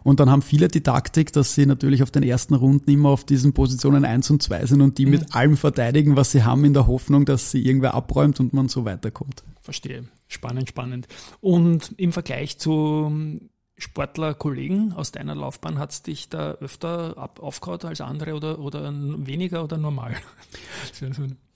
Und 0.05 0.21
dann 0.21 0.31
haben 0.31 0.43
viele 0.43 0.69
die 0.69 0.83
Taktik, 0.83 1.33
dass 1.33 1.55
sie 1.55 1.67
natürlich 1.67 2.03
auf 2.05 2.13
den 2.13 2.23
ersten 2.23 2.55
Runden 2.55 2.91
immer 2.91 3.09
auf 3.09 3.25
diesen 3.25 3.53
Positionen 3.53 4.05
1 4.05 4.31
und 4.31 4.43
2 4.43 4.67
sind 4.67 4.81
und 4.83 5.00
die 5.01 5.07
mhm. 5.07 5.13
mit 5.13 5.35
allem 5.35 5.57
verteidigen, 5.57 6.17
was 6.17 6.31
sie 6.31 6.45
haben, 6.45 6.65
in 6.65 6.75
der 6.75 6.87
Hoffnung, 6.87 7.25
dass 7.25 7.51
sie 7.51 7.65
irgendwer 7.65 7.95
abräumt 7.95 8.39
und 8.39 8.53
man 8.53 8.69
so 8.69 8.85
weiterkommt. 8.85 9.43
Verstehe. 9.63 10.05
Spannend, 10.29 10.69
spannend. 10.69 11.09
Und 11.41 11.95
im 11.97 12.13
Vergleich 12.13 12.59
zu 12.59 13.41
Sportlerkollegen 13.79 14.93
aus 14.93 15.11
deiner 15.11 15.35
Laufbahn 15.35 15.79
hat 15.79 15.93
es 15.93 16.03
dich 16.03 16.29
da 16.29 16.53
öfter 16.53 17.17
ab, 17.17 17.41
aufgehauen 17.41 17.81
als 17.85 18.01
andere 18.03 18.35
oder, 18.35 18.59
oder 18.59 18.93
weniger 18.93 19.65
oder 19.65 19.79
normal? 19.79 20.15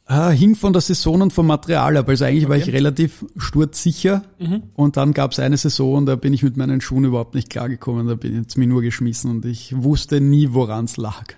Ah, 0.07 0.29
hing 0.29 0.55
von 0.55 0.75
der 0.75 0.83
Saison 0.83 1.23
und 1.23 1.33
vom 1.33 1.47
Material 1.47 1.97
ab. 1.97 2.11
Also 2.11 2.27
eigentlich 2.27 2.45
okay. 2.45 2.51
war 2.51 2.57
ich 2.59 2.71
relativ 2.75 3.25
sturzsicher. 3.39 4.23
Mhm. 4.39 4.65
Und 4.75 4.99
dann 4.99 5.15
gab 5.15 5.33
es 5.33 5.39
eine 5.39 5.57
Saison, 5.57 6.05
da 6.05 6.15
bin 6.15 6.35
ich 6.35 6.43
mit 6.43 6.59
meinen 6.59 6.83
Schuhen 6.83 7.07
überhaupt 7.07 7.35
nicht 7.35 7.49
klargekommen. 7.49 8.07
Da 8.07 8.15
bin 8.15 8.45
ich 8.47 8.57
mir 8.59 8.67
nur 8.67 8.83
geschmissen 8.83 9.31
und 9.31 9.47
ich 9.47 9.75
wusste 9.75 10.21
nie, 10.21 10.49
woran 10.51 10.85
es 10.85 10.99
lag. 10.99 11.35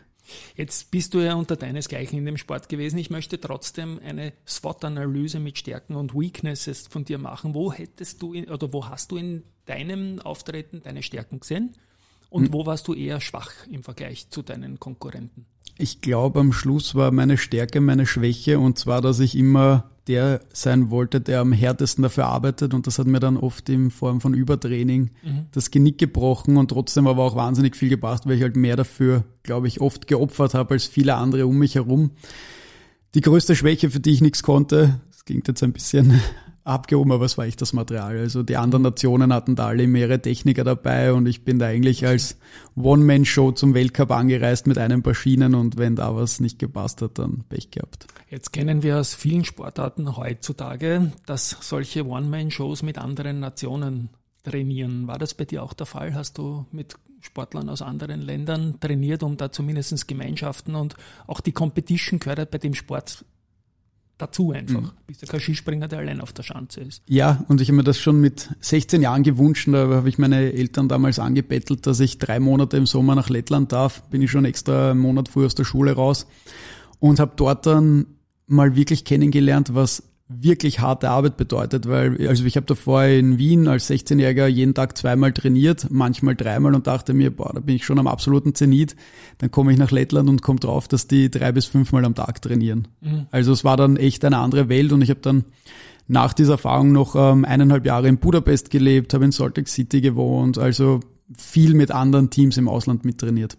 Jetzt 0.56 0.90
bist 0.90 1.14
du 1.14 1.20
ja 1.20 1.34
unter 1.34 1.56
deinesgleichen 1.56 2.18
in 2.18 2.24
dem 2.24 2.36
Sport 2.36 2.68
gewesen. 2.68 2.98
Ich 2.98 3.10
möchte 3.10 3.40
trotzdem 3.40 4.00
eine 4.04 4.32
SWOT-Analyse 4.46 5.40
mit 5.40 5.58
Stärken 5.58 5.94
und 5.94 6.14
Weaknesses 6.14 6.86
von 6.88 7.04
dir 7.04 7.18
machen. 7.18 7.54
Wo 7.54 7.72
hättest 7.72 8.22
du 8.22 8.32
in, 8.32 8.48
oder 8.48 8.72
wo 8.72 8.86
hast 8.86 9.12
du 9.12 9.16
in 9.16 9.42
deinem 9.66 10.20
Auftreten 10.20 10.82
deine 10.82 11.02
Stärken 11.02 11.40
gesehen? 11.40 11.76
Und 12.28 12.46
hm. 12.46 12.52
wo 12.52 12.66
warst 12.66 12.88
du 12.88 12.94
eher 12.94 13.20
schwach 13.20 13.52
im 13.70 13.82
Vergleich 13.82 14.30
zu 14.30 14.42
deinen 14.42 14.80
Konkurrenten? 14.80 15.46
Ich 15.78 16.00
glaube, 16.00 16.40
am 16.40 16.52
Schluss 16.52 16.94
war 16.94 17.10
meine 17.10 17.38
Stärke 17.38 17.80
meine 17.80 18.06
Schwäche 18.06 18.58
und 18.58 18.78
zwar, 18.78 19.00
dass 19.02 19.20
ich 19.20 19.36
immer 19.36 19.90
der 20.08 20.40
sein 20.52 20.90
wollte, 20.90 21.20
der 21.20 21.40
am 21.40 21.52
härtesten 21.52 22.02
dafür 22.02 22.26
arbeitet 22.26 22.74
und 22.74 22.86
das 22.86 22.98
hat 22.98 23.06
mir 23.06 23.20
dann 23.20 23.36
oft 23.36 23.68
in 23.68 23.90
Form 23.90 24.20
von 24.20 24.34
Übertraining 24.34 25.10
mhm. 25.22 25.46
das 25.52 25.70
Genick 25.70 25.98
gebrochen 25.98 26.56
und 26.56 26.68
trotzdem 26.68 27.06
aber 27.06 27.24
auch 27.24 27.34
wahnsinnig 27.34 27.76
viel 27.76 27.88
gebracht, 27.88 28.26
weil 28.26 28.36
ich 28.36 28.42
halt 28.42 28.56
mehr 28.56 28.76
dafür, 28.76 29.24
glaube 29.42 29.66
ich, 29.68 29.80
oft 29.80 30.06
geopfert 30.06 30.54
habe 30.54 30.74
als 30.74 30.86
viele 30.86 31.16
andere 31.16 31.46
um 31.46 31.58
mich 31.58 31.74
herum. 31.74 32.12
Die 33.14 33.20
größte 33.20 33.56
Schwäche, 33.56 33.90
für 33.90 34.00
die 34.00 34.10
ich 34.10 34.20
nichts 34.20 34.42
konnte, 34.42 35.00
das 35.10 35.24
klingt 35.24 35.48
jetzt 35.48 35.62
ein 35.62 35.72
bisschen 35.72 36.20
abgehoben, 36.66 37.12
aber 37.12 37.24
es 37.24 37.38
war 37.38 37.46
echt 37.46 37.62
das 37.62 37.72
Material. 37.72 38.18
Also 38.18 38.42
die 38.42 38.56
anderen 38.56 38.82
Nationen 38.82 39.32
hatten 39.32 39.54
da 39.54 39.68
alle 39.68 39.86
mehrere 39.86 40.20
Techniker 40.20 40.64
dabei 40.64 41.12
und 41.12 41.26
ich 41.26 41.44
bin 41.44 41.58
da 41.58 41.66
eigentlich 41.66 42.06
als 42.06 42.38
One-Man-Show 42.74 43.52
zum 43.52 43.74
Weltcup 43.74 44.10
angereist 44.10 44.66
mit 44.66 44.78
einem 44.78 45.02
paar 45.02 45.14
Schienen 45.14 45.54
und 45.54 45.78
wenn 45.78 45.96
da 45.96 46.14
was 46.14 46.40
nicht 46.40 46.58
gepasst 46.58 47.02
hat, 47.02 47.18
dann 47.18 47.44
Pech 47.48 47.70
gehabt. 47.70 48.06
Jetzt 48.28 48.52
kennen 48.52 48.82
wir 48.82 48.98
aus 48.98 49.14
vielen 49.14 49.44
Sportarten 49.44 50.16
heutzutage, 50.16 51.12
dass 51.24 51.56
solche 51.60 52.06
One-Man-Shows 52.06 52.82
mit 52.82 52.98
anderen 52.98 53.40
Nationen 53.40 54.10
trainieren. 54.42 55.06
War 55.06 55.18
das 55.18 55.34
bei 55.34 55.44
dir 55.44 55.62
auch 55.62 55.72
der 55.72 55.86
Fall? 55.86 56.14
Hast 56.14 56.38
du 56.38 56.66
mit 56.72 56.96
Sportlern 57.20 57.68
aus 57.68 57.82
anderen 57.82 58.22
Ländern 58.22 58.78
trainiert, 58.80 59.22
um 59.22 59.36
da 59.36 59.50
zumindest 59.52 60.08
Gemeinschaften 60.08 60.74
und 60.74 60.94
auch 61.26 61.40
die 61.40 61.52
Competition 61.52 62.18
gehört 62.18 62.50
bei 62.50 62.58
dem 62.58 62.74
Sport 62.74 63.24
dazu 64.18 64.52
einfach. 64.52 64.80
Mhm. 64.80 64.90
Bist 65.06 65.22
du 65.22 65.26
kein 65.26 65.40
Skispringer, 65.40 65.88
der 65.88 65.98
allein 65.98 66.20
auf 66.20 66.32
der 66.32 66.42
Schanze 66.42 66.80
ist. 66.80 67.02
Ja, 67.06 67.44
und 67.48 67.60
ich 67.60 67.68
habe 67.68 67.76
mir 67.76 67.84
das 67.84 67.98
schon 67.98 68.20
mit 68.20 68.50
16 68.60 69.02
Jahren 69.02 69.22
gewünscht. 69.22 69.68
Da 69.70 69.88
habe 69.88 70.08
ich 70.08 70.18
meine 70.18 70.52
Eltern 70.52 70.88
damals 70.88 71.18
angebettelt, 71.18 71.86
dass 71.86 72.00
ich 72.00 72.18
drei 72.18 72.40
Monate 72.40 72.76
im 72.76 72.86
Sommer 72.86 73.14
nach 73.14 73.28
Lettland 73.28 73.72
darf. 73.72 74.02
Bin 74.04 74.22
ich 74.22 74.30
schon 74.30 74.44
extra 74.44 74.92
einen 74.92 75.00
Monat 75.00 75.28
früh 75.28 75.44
aus 75.44 75.54
der 75.54 75.64
Schule 75.64 75.92
raus 75.92 76.26
und 76.98 77.20
habe 77.20 77.32
dort 77.36 77.66
dann 77.66 78.06
mal 78.46 78.76
wirklich 78.76 79.04
kennengelernt, 79.04 79.74
was 79.74 80.02
wirklich 80.28 80.80
harte 80.80 81.08
Arbeit 81.08 81.36
bedeutet, 81.36 81.88
weil 81.88 82.26
also 82.26 82.44
ich 82.44 82.56
habe 82.56 82.66
davor 82.66 83.04
in 83.04 83.38
Wien 83.38 83.68
als 83.68 83.88
16-Jähriger 83.88 84.46
jeden 84.46 84.74
Tag 84.74 84.98
zweimal 84.98 85.32
trainiert, 85.32 85.86
manchmal 85.90 86.34
dreimal 86.34 86.74
und 86.74 86.88
dachte 86.88 87.14
mir, 87.14 87.34
boah, 87.34 87.52
da 87.54 87.60
bin 87.60 87.76
ich 87.76 87.84
schon 87.84 87.98
am 87.98 88.08
absoluten 88.08 88.54
Zenit. 88.54 88.96
Dann 89.38 89.52
komme 89.52 89.72
ich 89.72 89.78
nach 89.78 89.92
Lettland 89.92 90.28
und 90.28 90.42
komme 90.42 90.58
drauf, 90.58 90.88
dass 90.88 91.06
die 91.06 91.30
drei 91.30 91.52
bis 91.52 91.66
fünfmal 91.66 92.04
am 92.04 92.16
Tag 92.16 92.42
trainieren. 92.42 92.88
Mhm. 93.00 93.26
Also 93.30 93.52
es 93.52 93.62
war 93.62 93.76
dann 93.76 93.96
echt 93.96 94.24
eine 94.24 94.38
andere 94.38 94.68
Welt 94.68 94.92
und 94.92 95.02
ich 95.02 95.10
habe 95.10 95.20
dann 95.20 95.44
nach 96.08 96.32
dieser 96.32 96.54
Erfahrung 96.54 96.90
noch 96.92 97.14
ähm, 97.14 97.44
eineinhalb 97.44 97.86
Jahre 97.86 98.08
in 98.08 98.18
Budapest 98.18 98.70
gelebt, 98.70 99.14
habe 99.14 99.24
in 99.24 99.32
Salt 99.32 99.56
Lake 99.56 99.70
City 99.70 100.00
gewohnt, 100.00 100.58
also 100.58 101.00
viel 101.36 101.74
mit 101.74 101.92
anderen 101.92 102.30
Teams 102.30 102.56
im 102.56 102.68
Ausland 102.68 103.04
mittrainiert. 103.04 103.58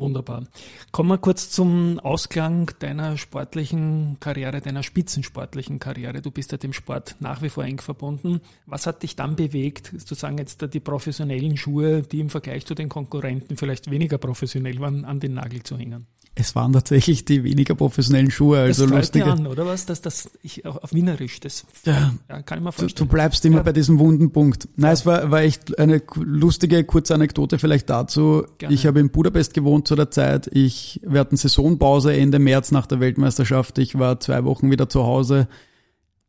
Wunderbar. 0.00 0.44
Kommen 0.92 1.10
wir 1.10 1.18
kurz 1.18 1.50
zum 1.50 2.00
Ausklang 2.00 2.70
deiner 2.78 3.18
sportlichen 3.18 4.16
Karriere, 4.18 4.62
deiner 4.62 4.82
spitzensportlichen 4.82 5.78
Karriere. 5.78 6.22
Du 6.22 6.30
bist 6.30 6.52
ja 6.52 6.58
dem 6.58 6.72
Sport 6.72 7.16
nach 7.20 7.42
wie 7.42 7.50
vor 7.50 7.64
eng 7.64 7.80
verbunden. 7.80 8.40
Was 8.64 8.86
hat 8.86 9.02
dich 9.02 9.14
dann 9.14 9.36
bewegt, 9.36 9.92
zu 10.00 10.14
sagen, 10.14 10.38
jetzt 10.38 10.62
die 10.72 10.80
professionellen 10.80 11.58
Schuhe, 11.58 12.00
die 12.00 12.20
im 12.20 12.30
Vergleich 12.30 12.64
zu 12.64 12.74
den 12.74 12.88
Konkurrenten 12.88 13.58
vielleicht 13.58 13.90
weniger 13.90 14.16
professionell 14.16 14.80
waren, 14.80 15.04
an 15.04 15.20
den 15.20 15.34
Nagel 15.34 15.62
zu 15.62 15.76
hängen? 15.76 16.06
Es 16.36 16.54
waren 16.54 16.72
tatsächlich 16.72 17.24
die 17.24 17.42
weniger 17.42 17.74
professionellen 17.74 18.30
Schuhe. 18.30 18.60
Also 18.60 18.86
das 18.86 18.94
lustige. 18.94 19.26
an, 19.26 19.46
oder 19.46 19.66
was? 19.66 19.84
Das, 19.84 20.00
das, 20.00 20.30
ich, 20.42 20.64
auf 20.64 20.94
Wienerisch, 20.94 21.40
das 21.40 21.66
ja, 21.84 22.14
ja, 22.28 22.42
kann 22.42 22.58
ich 22.58 22.64
mir 22.64 22.72
vorstellen. 22.72 22.94
Du, 22.96 23.04
du 23.04 23.10
bleibst 23.10 23.44
immer 23.44 23.58
ja. 23.58 23.62
bei 23.64 23.72
diesem 23.72 23.98
wunden 23.98 24.30
Punkt. 24.32 24.68
Nein, 24.76 24.92
es 24.92 25.04
war, 25.04 25.30
war 25.30 25.42
echt 25.42 25.78
eine 25.78 26.00
lustige, 26.14 26.84
kurze 26.84 27.14
Anekdote 27.14 27.58
vielleicht 27.58 27.90
dazu. 27.90 28.44
Gerne. 28.58 28.74
Ich 28.74 28.86
habe 28.86 29.00
in 29.00 29.10
Budapest 29.10 29.54
gewohnt 29.54 29.88
zu 29.88 29.96
der 29.96 30.10
Zeit. 30.10 30.48
Ich, 30.52 31.00
wir 31.04 31.20
hatten 31.20 31.36
Saisonpause 31.36 32.16
Ende 32.16 32.38
März 32.38 32.70
nach 32.70 32.86
der 32.86 33.00
Weltmeisterschaft. 33.00 33.78
Ich 33.78 33.98
war 33.98 34.20
zwei 34.20 34.44
Wochen 34.44 34.70
wieder 34.70 34.88
zu 34.88 35.02
Hause. 35.02 35.48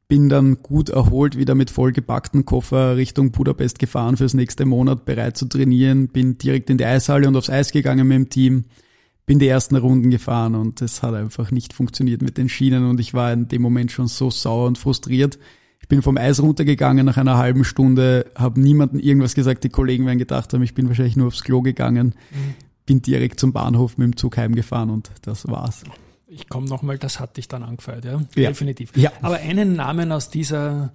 Bin 0.07 0.27
dann 0.29 0.61
gut 0.61 0.89
erholt 0.89 1.37
wieder 1.37 1.55
mit 1.55 1.69
vollgepackten 1.69 2.43
Koffer 2.43 2.97
Richtung 2.97 3.31
Budapest 3.31 3.79
gefahren 3.79 4.17
fürs 4.17 4.33
nächste 4.33 4.65
Monat, 4.65 5.05
bereit 5.05 5.37
zu 5.37 5.45
trainieren. 5.45 6.09
Bin 6.09 6.37
direkt 6.37 6.69
in 6.69 6.77
die 6.77 6.85
Eishalle 6.85 7.27
und 7.27 7.37
aufs 7.37 7.49
Eis 7.49 7.71
gegangen 7.71 8.07
mit 8.07 8.15
dem 8.15 8.29
Team 8.29 8.65
bin 9.31 9.39
die 9.39 9.47
ersten 9.47 9.77
Runden 9.77 10.09
gefahren 10.09 10.55
und 10.55 10.81
es 10.81 11.01
hat 11.03 11.13
einfach 11.13 11.51
nicht 11.51 11.71
funktioniert 11.71 12.21
mit 12.21 12.37
den 12.37 12.49
Schienen 12.49 12.89
und 12.89 12.99
ich 12.99 13.13
war 13.13 13.31
in 13.31 13.47
dem 13.47 13.61
Moment 13.61 13.89
schon 13.89 14.07
so 14.07 14.29
sauer 14.29 14.67
und 14.67 14.77
frustriert. 14.77 15.39
Ich 15.79 15.87
bin 15.87 16.01
vom 16.01 16.17
Eis 16.17 16.41
runtergegangen 16.41 17.05
nach 17.05 17.15
einer 17.15 17.37
halben 17.37 17.63
Stunde, 17.63 18.29
habe 18.35 18.59
niemanden 18.59 18.99
irgendwas 18.99 19.33
gesagt, 19.33 19.63
die 19.63 19.69
Kollegen 19.69 20.05
werden 20.05 20.19
gedacht 20.19 20.51
haben, 20.51 20.61
ich 20.63 20.73
bin 20.73 20.89
wahrscheinlich 20.89 21.15
nur 21.15 21.27
aufs 21.27 21.45
Klo 21.45 21.61
gegangen, 21.61 22.07
mhm. 22.31 22.55
bin 22.85 23.01
direkt 23.01 23.39
zum 23.39 23.53
Bahnhof 23.53 23.97
mit 23.97 24.03
dem 24.03 24.17
Zug 24.17 24.35
heimgefahren 24.35 24.89
und 24.89 25.11
das 25.21 25.47
war's. 25.47 25.85
Ich 26.27 26.49
komme 26.49 26.67
nochmal, 26.67 26.97
das 26.97 27.21
hat 27.21 27.37
dich 27.37 27.47
dann 27.47 27.63
angefeuert, 27.63 28.03
ja? 28.03 28.19
ja. 28.35 28.49
Definitiv. 28.49 28.91
Ja. 28.97 29.13
Aber 29.21 29.37
einen 29.37 29.77
Namen 29.77 30.11
aus 30.11 30.29
dieser 30.29 30.91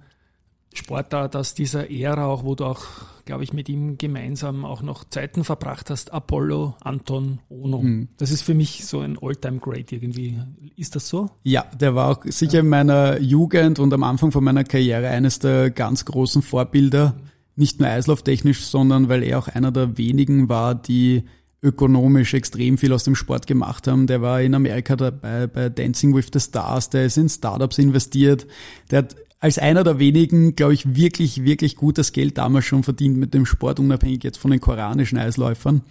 Sportart 0.77 1.35
aus 1.35 1.53
dieser 1.53 1.89
Ära, 1.91 2.25
auch 2.25 2.43
wo 2.43 2.55
du 2.55 2.65
auch, 2.65 2.85
glaube 3.25 3.43
ich, 3.43 3.51
mit 3.51 3.67
ihm 3.67 3.97
gemeinsam 3.97 4.63
auch 4.63 4.81
noch 4.81 5.03
Zeiten 5.03 5.43
verbracht 5.43 5.89
hast, 5.89 6.13
Apollo 6.13 6.75
Anton 6.81 7.39
Ono. 7.49 7.81
Mhm. 7.81 8.09
Das 8.17 8.31
ist 8.31 8.43
für 8.43 8.53
mich 8.53 8.85
so 8.85 8.99
ein 8.99 9.17
Alltime 9.21 9.59
great 9.59 9.91
irgendwie. 9.91 10.39
Ist 10.75 10.95
das 10.95 11.09
so? 11.09 11.29
Ja, 11.43 11.65
der 11.79 11.95
war 11.95 12.09
auch 12.09 12.23
sicher 12.25 12.59
in 12.59 12.69
meiner 12.69 13.19
Jugend 13.19 13.79
und 13.79 13.93
am 13.93 14.03
Anfang 14.03 14.31
von 14.31 14.43
meiner 14.43 14.63
Karriere 14.63 15.09
eines 15.09 15.39
der 15.39 15.71
ganz 15.71 16.05
großen 16.05 16.41
Vorbilder. 16.41 17.15
Nicht 17.55 17.79
nur 17.79 17.89
eislauftechnisch, 17.89 18.65
sondern 18.65 19.09
weil 19.09 19.23
er 19.23 19.39
auch 19.39 19.47
einer 19.47 19.71
der 19.71 19.97
wenigen 19.97 20.47
war, 20.47 20.75
die 20.75 21.23
ökonomisch 21.61 22.33
extrem 22.33 22.77
viel 22.77 22.93
aus 22.93 23.03
dem 23.03 23.15
Sport 23.15 23.47
gemacht 23.47 23.87
haben. 23.87 24.07
Der 24.07 24.21
war 24.21 24.41
in 24.41 24.53
Amerika 24.53 24.95
dabei 24.95 25.47
bei 25.47 25.69
Dancing 25.69 26.15
with 26.15 26.27
the 26.31 26.39
Stars, 26.39 26.89
der 26.89 27.05
ist 27.05 27.17
in 27.17 27.29
Startups 27.29 27.79
investiert, 27.79 28.45
der 28.91 28.99
hat 28.99 29.15
als 29.39 29.59
einer 29.59 29.83
der 29.83 29.99
wenigen, 29.99 30.55
glaube 30.55 30.73
ich, 30.73 30.95
wirklich, 30.95 31.43
wirklich 31.43 31.75
gutes 31.75 32.11
Geld 32.11 32.37
damals 32.37 32.65
schon 32.65 32.83
verdient 32.83 33.17
mit 33.17 33.33
dem 33.33 33.45
Sport, 33.45 33.79
unabhängig 33.79 34.23
jetzt 34.23 34.37
von 34.37 34.51
den 34.51 34.59
koreanischen 34.59 35.17
Eisläufern. 35.17 35.81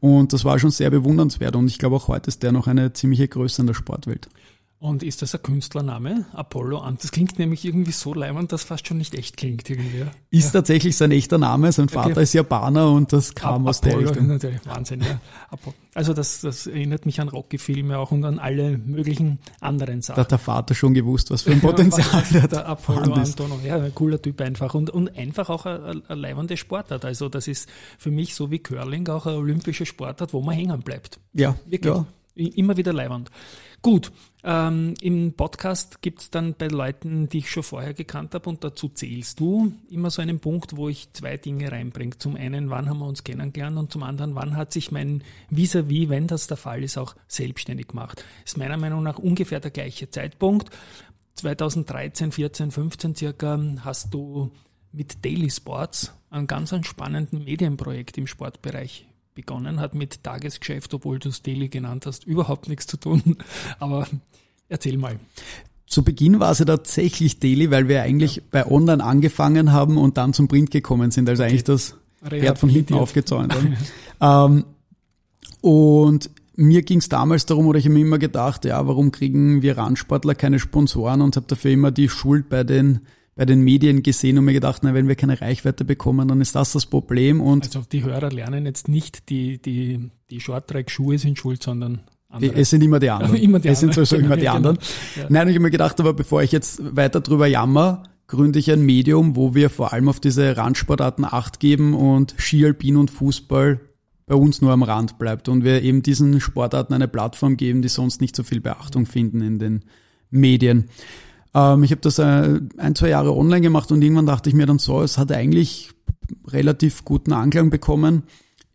Und 0.00 0.32
das 0.32 0.44
war 0.44 0.58
schon 0.58 0.70
sehr 0.70 0.90
bewundernswert 0.90 1.56
und 1.56 1.66
ich 1.66 1.78
glaube 1.78 1.96
auch 1.96 2.08
heute 2.08 2.28
ist 2.28 2.42
der 2.42 2.52
noch 2.52 2.66
eine 2.66 2.92
ziemliche 2.92 3.28
Größe 3.28 3.62
in 3.62 3.66
der 3.66 3.74
Sportwelt. 3.74 4.28
Und 4.78 5.02
ist 5.02 5.22
das 5.22 5.34
ein 5.34 5.42
Künstlername? 5.42 6.26
Apollo 6.34 6.80
Ant? 6.80 7.02
Das 7.02 7.10
klingt 7.10 7.38
nämlich 7.38 7.64
irgendwie 7.64 7.92
so 7.92 8.12
leimend, 8.12 8.52
dass 8.52 8.62
fast 8.62 8.86
schon 8.86 8.98
nicht 8.98 9.14
echt 9.14 9.38
klingt 9.38 9.70
irgendwie. 9.70 10.04
Ist 10.30 10.46
ja. 10.46 10.50
tatsächlich 10.60 10.94
sein 10.98 11.12
echter 11.12 11.38
Name. 11.38 11.72
Sein 11.72 11.88
Vater 11.88 12.10
okay. 12.10 12.22
ist 12.24 12.34
Japaner 12.34 12.90
und 12.90 13.10
das 13.10 13.34
kam 13.34 13.62
Ap 13.62 13.70
aus 13.70 13.82
Apollo, 13.82 13.98
der 14.00 14.08
Richtung. 14.10 14.26
Natürlich, 14.26 14.60
Wahnsinn, 14.66 15.00
ja. 15.00 15.18
Also 15.94 16.12
das, 16.12 16.42
das 16.42 16.66
erinnert 16.66 17.06
mich 17.06 17.22
an 17.22 17.28
Rocky-Filme 17.28 17.96
auch 17.96 18.12
und 18.12 18.22
an 18.26 18.38
alle 18.38 18.76
möglichen 18.76 19.38
anderen 19.60 20.02
Sachen. 20.02 20.16
Da 20.16 20.22
hat 20.22 20.30
der 20.30 20.38
Vater 20.38 20.74
schon 20.74 20.92
gewusst, 20.92 21.30
was 21.30 21.40
für 21.40 21.52
ein 21.52 21.60
Potenzial 21.62 22.22
der, 22.30 22.46
der 22.46 22.66
Apollo 22.68 23.14
Antonio. 23.14 23.58
Ja, 23.64 23.76
ein 23.76 23.94
cooler 23.94 24.20
Typ 24.20 24.42
einfach. 24.42 24.74
Und, 24.74 24.90
und 24.90 25.16
einfach 25.16 25.48
auch 25.48 25.64
ein, 25.64 26.02
ein 26.06 26.18
leibende 26.18 26.54
Sportart. 26.58 27.06
Also 27.06 27.30
das 27.30 27.48
ist 27.48 27.66
für 27.96 28.10
mich 28.10 28.34
so 28.34 28.50
wie 28.50 28.58
Curling 28.58 29.08
auch 29.08 29.24
eine 29.24 29.38
olympische 29.38 29.86
Sportart, 29.86 30.34
wo 30.34 30.42
man 30.42 30.54
hängen 30.54 30.80
bleibt. 30.80 31.18
Ja, 31.32 31.56
wirklich. 31.64 31.94
Ja. 31.94 32.04
Immer 32.34 32.76
wieder 32.76 32.92
leibend. 32.92 33.30
Gut, 33.80 34.10
ähm, 34.48 34.94
im 35.00 35.32
Podcast 35.32 36.00
gibt 36.02 36.20
es 36.20 36.30
dann 36.30 36.54
bei 36.54 36.68
Leuten, 36.68 37.28
die 37.28 37.38
ich 37.38 37.50
schon 37.50 37.64
vorher 37.64 37.94
gekannt 37.94 38.32
habe, 38.32 38.48
und 38.48 38.62
dazu 38.62 38.88
zählst 38.88 39.40
du 39.40 39.72
immer 39.90 40.10
so 40.10 40.22
einen 40.22 40.38
Punkt, 40.38 40.76
wo 40.76 40.88
ich 40.88 41.12
zwei 41.12 41.36
Dinge 41.36 41.72
reinbringe. 41.72 42.16
Zum 42.18 42.36
einen, 42.36 42.70
wann 42.70 42.88
haben 42.88 43.00
wir 43.00 43.06
uns 43.06 43.24
kennengelernt 43.24 43.76
und 43.76 43.90
zum 43.90 44.04
anderen, 44.04 44.36
wann 44.36 44.56
hat 44.56 44.72
sich 44.72 44.92
mein 44.92 45.24
Vis-à-vis, 45.50 46.06
-vis, 46.06 46.08
wenn 46.10 46.28
das 46.28 46.46
der 46.46 46.56
Fall 46.56 46.84
ist, 46.84 46.96
auch 46.96 47.16
selbstständig 47.26 47.88
gemacht. 47.88 48.24
Ist 48.44 48.56
meiner 48.56 48.76
Meinung 48.76 49.02
nach 49.02 49.18
ungefähr 49.18 49.58
der 49.58 49.72
gleiche 49.72 50.10
Zeitpunkt. 50.10 50.70
2013, 51.34 52.30
14, 52.30 52.70
15 52.70 53.16
circa 53.16 53.60
hast 53.80 54.14
du 54.14 54.52
mit 54.92 55.24
Daily 55.24 55.50
Sports 55.50 56.14
einen 56.30 56.46
ganz 56.46 56.72
spannenden 56.86 57.44
Medienprojekt 57.44 58.16
im 58.16 58.28
Sportbereich 58.28 59.08
begonnen 59.36 59.78
hat 59.78 59.94
mit 59.94 60.24
Tagesgeschäft, 60.24 60.92
obwohl 60.94 61.20
du 61.20 61.28
es 61.28 61.42
Daily 61.42 61.68
genannt 61.68 62.06
hast, 62.06 62.24
überhaupt 62.24 62.68
nichts 62.68 62.88
zu 62.88 62.96
tun. 62.96 63.36
Aber 63.78 64.08
erzähl 64.68 64.98
mal. 64.98 65.18
Zu 65.86 66.02
Beginn 66.02 66.40
war 66.40 66.50
es 66.50 66.58
ja 66.58 66.64
tatsächlich 66.64 67.38
Daily, 67.38 67.70
weil 67.70 67.88
wir 67.88 68.02
eigentlich 68.02 68.36
ja. 68.36 68.42
bei 68.50 68.70
Online 68.70 69.02
angefangen 69.02 69.72
haben 69.72 69.98
und 69.98 70.16
dann 70.16 70.32
zum 70.32 70.48
Print 70.48 70.70
gekommen 70.70 71.10
sind. 71.10 71.28
Also 71.28 71.44
eigentlich 71.44 71.64
das 71.64 71.96
Pferd 72.28 72.58
von 72.58 72.68
hinten 72.68 72.94
aufgezäunt 72.94 73.54
haben. 73.54 73.76
ähm, 74.20 74.64
und 75.60 76.30
mir 76.56 76.82
ging 76.82 76.98
es 76.98 77.08
damals 77.08 77.46
darum, 77.46 77.66
oder 77.66 77.78
ich 77.78 77.84
habe 77.84 77.94
mir 77.94 78.00
immer 78.00 78.18
gedacht, 78.18 78.64
ja, 78.64 78.86
warum 78.86 79.12
kriegen 79.12 79.62
wir 79.62 79.78
Randsportler 79.78 80.34
keine 80.34 80.58
Sponsoren 80.58 81.20
und 81.20 81.36
habe 81.36 81.46
dafür 81.46 81.70
immer 81.70 81.90
die 81.90 82.08
Schuld 82.08 82.48
bei 82.48 82.64
den 82.64 83.00
bei 83.36 83.44
den 83.44 83.60
Medien 83.60 84.02
gesehen 84.02 84.38
und 84.38 84.46
mir 84.46 84.54
gedacht, 84.54 84.80
na, 84.82 84.94
wenn 84.94 85.08
wir 85.08 85.14
keine 85.14 85.40
Reichweite 85.40 85.84
bekommen, 85.84 86.26
dann 86.26 86.40
ist 86.40 86.56
das 86.56 86.72
das 86.72 86.86
Problem. 86.86 87.42
Und 87.42 87.66
also 87.66 87.82
die 87.82 88.02
Hörer 88.02 88.30
lernen 88.30 88.64
jetzt 88.64 88.88
nicht, 88.88 89.28
die, 89.28 89.60
die, 89.60 90.10
die 90.30 90.40
Shorttrack-Schuhe 90.40 91.18
sind 91.18 91.38
schuld, 91.38 91.62
sondern 91.62 92.00
andere. 92.36 92.60
Es 92.60 92.70
sind 92.70 92.82
immer 92.82 93.00
die 93.00 93.10
anderen. 93.10 93.36
immer 93.36 93.58
die 93.58 93.68
es 93.68 93.80
sind 93.80 93.94
sowieso 93.94 94.16
immer 94.16 94.36
die 94.36 94.48
anderen. 94.50 94.78
Ja. 95.16 95.26
Nein, 95.28 95.48
ich 95.48 95.54
habe 95.54 95.62
mir 95.62 95.70
gedacht, 95.70 95.98
aber 96.00 96.12
bevor 96.12 96.42
ich 96.42 96.52
jetzt 96.52 96.80
weiter 96.96 97.20
drüber 97.20 97.46
jammer, 97.46 98.04
gründe 98.28 98.58
ich 98.58 98.70
ein 98.70 98.82
Medium, 98.82 99.36
wo 99.36 99.54
wir 99.54 99.70
vor 99.70 99.92
allem 99.92 100.08
auf 100.08 100.20
diese 100.20 100.56
Randsportarten 100.56 101.24
Acht 101.24 101.60
geben 101.60 101.94
und 101.94 102.34
Ski, 102.38 102.64
Alpin 102.64 102.96
und 102.96 103.10
Fußball 103.10 103.80
bei 104.26 104.34
uns 104.34 104.60
nur 104.60 104.72
am 104.72 104.82
Rand 104.82 105.18
bleibt 105.18 105.48
und 105.48 105.62
wir 105.62 105.82
eben 105.82 106.02
diesen 106.02 106.40
Sportarten 106.40 106.92
eine 106.92 107.06
Plattform 107.06 107.56
geben, 107.56 107.82
die 107.82 107.88
sonst 107.88 108.20
nicht 108.20 108.34
so 108.34 108.42
viel 108.42 108.60
Beachtung 108.60 109.06
finden 109.06 109.40
in 109.40 109.58
den 109.58 109.84
Medien. 110.30 110.88
Ähm, 111.54 111.84
ich 111.84 111.92
habe 111.92 112.00
das 112.00 112.18
äh, 112.18 112.60
ein, 112.76 112.94
zwei 112.96 113.08
Jahre 113.08 113.36
online 113.36 113.60
gemacht 113.60 113.92
und 113.92 114.02
irgendwann 114.02 114.26
dachte 114.26 114.48
ich 114.48 114.56
mir 114.56 114.66
dann 114.66 114.80
so, 114.80 115.00
es 115.02 115.16
hat 115.16 115.30
eigentlich 115.30 115.90
relativ 116.48 117.04
guten 117.04 117.32
Anklang 117.32 117.70
bekommen. 117.70 118.24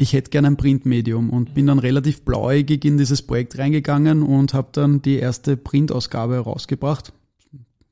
Ich 0.01 0.13
hätte 0.13 0.31
gerne 0.31 0.47
ein 0.47 0.57
Printmedium 0.57 1.29
und 1.29 1.53
bin 1.53 1.67
dann 1.67 1.77
relativ 1.77 2.23
blauäugig 2.23 2.83
in 2.85 2.97
dieses 2.97 3.21
Projekt 3.21 3.59
reingegangen 3.59 4.23
und 4.23 4.55
habe 4.55 4.69
dann 4.71 5.03
die 5.03 5.17
erste 5.17 5.57
Printausgabe 5.57 6.39
rausgebracht. 6.39 7.13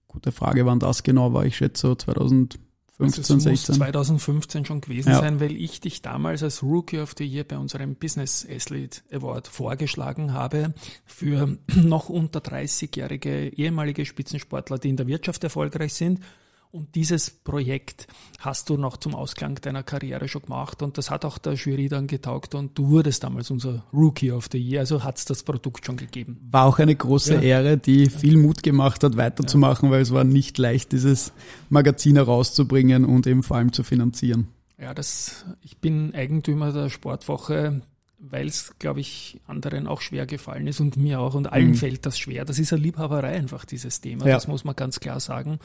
Gute 0.08 0.32
Frage, 0.32 0.66
wann 0.66 0.80
das 0.80 1.04
genau 1.04 1.34
war. 1.34 1.46
Ich 1.46 1.58
schätze 1.58 1.90
so 1.90 1.94
2000 1.94 2.58
15, 2.98 3.22
also 3.22 3.36
es 3.36 3.44
16. 3.44 3.52
muss 3.52 3.78
2015 3.78 4.66
schon 4.66 4.82
gewesen 4.82 5.12
ja. 5.12 5.20
sein, 5.20 5.40
weil 5.40 5.56
ich 5.56 5.82
dich 5.82 6.02
damals 6.02 6.42
als 6.42 6.64
Rookie 6.64 6.98
of 6.98 7.14
the 7.16 7.26
Year 7.26 7.44
bei 7.44 7.60
unserem 7.60 7.94
Business 7.94 8.46
Athlete 8.50 9.02
Award 9.12 9.48
vorgeschlagen 9.48 10.34
habe 10.34 10.74
für 11.06 11.60
noch 11.76 12.10
unter 12.10 12.40
30-jährige 12.40 13.50
ehemalige 13.50 14.06
Spitzensportler, 14.06 14.80
die 14.80 14.90
in 14.90 14.98
der 14.98 15.06
Wirtschaft 15.06 15.44
erfolgreich 15.44 15.94
sind 15.94 16.22
und 16.72 16.94
dieses 16.94 17.32
Projekt 17.32 18.08
hast 18.40 18.70
du 18.70 18.78
noch 18.78 18.98
zum 18.98 19.16
Ausklang 19.16 19.56
deiner 19.56 19.82
Karriere 19.82 20.28
schon 20.28 20.44
gemacht 20.44 20.82
und 20.84 20.98
das 20.98 21.10
hat 21.10 21.26
auch 21.26 21.40
der 21.40 21.54
Jury 21.54 21.90
dann 21.90 22.06
getaugt 22.06 22.54
und 22.54 22.78
du 22.78 22.90
wurdest 22.90 23.24
damals 23.24 23.50
unser 23.50 23.84
Rookie 23.92 24.32
of 24.32 24.50
the 24.52 24.60
Year, 24.60 24.82
also 24.82 25.04
hat 25.04 25.18
es 25.18 25.26
das 25.26 25.44
Produkt 25.44 25.86
schon 25.86 25.98
gegeben. 25.98 26.38
War 26.52 26.66
auch 26.66 26.78
eine 26.78 26.96
große 26.96 27.36
ja. 27.36 27.42
Ehre, 27.42 27.78
die 27.78 28.08
viel 28.08 28.38
Mut 28.38 28.62
gemacht 28.62 29.04
hat, 29.04 29.18
weiterzumachen, 29.18 29.90
ja. 29.90 29.96
weil 29.96 30.02
es 30.02 30.14
war 30.14 30.24
nicht 30.24 30.58
leicht, 30.58 30.92
dieses 30.92 31.34
Magazin 31.70 32.18
herauszubringen 32.18 33.04
und 33.04 33.26
eben 33.26 33.42
vor 33.42 33.58
allem 33.58 33.74
zu 33.74 33.84
finanzieren. 33.84 34.48
Ja, 34.78 34.94
das, 34.94 35.46
ich 35.62 35.78
bin 35.80 36.14
Eigentümer 36.14 36.72
der 36.72 36.90
Sportwoche 36.90 37.82
weil 38.20 38.48
es, 38.48 38.74
glaube 38.80 39.00
ich, 39.00 39.40
anderen 39.48 39.88
auch 39.88 40.02
schwer 40.02 40.26
gefallen 40.26 40.68
ist 40.68 40.82
und 40.82 40.98
mir 40.98 41.22
auch 41.22 41.36
und 41.36 41.52
allen 41.52 41.70
mhm. 41.70 41.76
fällt 41.76 42.06
das 42.06 42.20
schwer. 42.20 42.44
Das 42.44 42.60
ist 42.60 42.74
eine 42.74 42.82
Liebhaberei 42.82 43.30
einfach, 43.30 43.64
dieses 43.64 44.02
Thema. 44.02 44.28
Ja. 44.28 44.36
Das 44.36 44.48
muss 44.48 44.66
man 44.66 44.76
ganz 44.76 45.00
klar 45.00 45.22
sagen. 45.22 45.60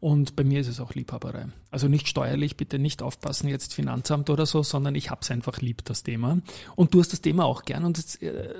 Und 0.00 0.36
bei 0.36 0.44
mir 0.44 0.60
ist 0.60 0.68
es 0.68 0.80
auch 0.80 0.94
Liebhaberei. 0.94 1.46
Also 1.70 1.88
nicht 1.88 2.08
steuerlich, 2.08 2.56
bitte 2.56 2.78
nicht 2.78 3.02
aufpassen, 3.02 3.48
jetzt 3.48 3.74
Finanzamt 3.74 4.30
oder 4.30 4.46
so, 4.46 4.62
sondern 4.62 4.94
ich 4.94 5.10
habe 5.10 5.20
es 5.22 5.30
einfach 5.30 5.60
lieb, 5.60 5.84
das 5.84 6.02
Thema. 6.02 6.38
Und 6.76 6.94
du 6.94 7.00
hast 7.00 7.12
das 7.12 7.20
Thema 7.20 7.44
auch 7.44 7.64
gern. 7.64 7.84
Und 7.84 7.98
jetzt, 7.98 8.22
äh, 8.22 8.54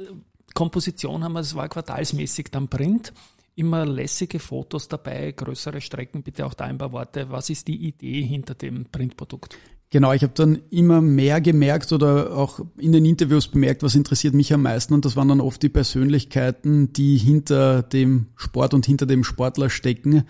Komposition 0.55 1.25
haben 1.25 1.33
wir, 1.33 1.41
es 1.41 1.55
war 1.55 1.69
quartalsmäßig 1.69 2.51
dann 2.51 2.69
Print. 2.69 3.13
Immer 3.55 3.85
lässige 3.85 4.39
Fotos 4.39 4.89
dabei, 4.89 5.33
größere 5.33 5.81
Strecken, 5.81 6.23
bitte 6.23 6.47
auch 6.47 6.55
da 6.55 6.65
ein 6.65 6.79
paar 6.79 6.93
Worte. 6.93 7.31
Was 7.31 7.51
ist 7.51 7.69
die 7.69 7.77
Idee 7.77 8.23
hinter 8.23 8.55
dem 8.55 8.87
Printprodukt? 8.87 9.59
Genau, 9.93 10.15
ich 10.15 10.23
habe 10.23 10.33
dann 10.35 10.63
immer 10.71 11.03
mehr 11.03 11.43
gemerkt 11.43 11.93
oder 11.93 12.35
auch 12.35 12.61
in 12.79 12.93
den 12.93 13.05
Interviews 13.05 13.49
bemerkt, 13.49 13.83
was 13.83 13.95
interessiert 13.95 14.33
mich 14.33 14.51
am 14.55 14.63
meisten. 14.63 14.95
Und 14.95 15.05
das 15.05 15.17
waren 15.17 15.29
dann 15.29 15.43
oft 15.43 15.63
die 15.63 15.69
Persönlichkeiten, 15.69 16.95
die 16.95 17.19
hinter 17.19 17.83
dem 17.83 18.29
Sport 18.37 18.73
und 18.73 18.87
hinter 18.87 19.05
dem 19.05 19.23
Sportler 19.23 19.69
stecken. 19.69 20.25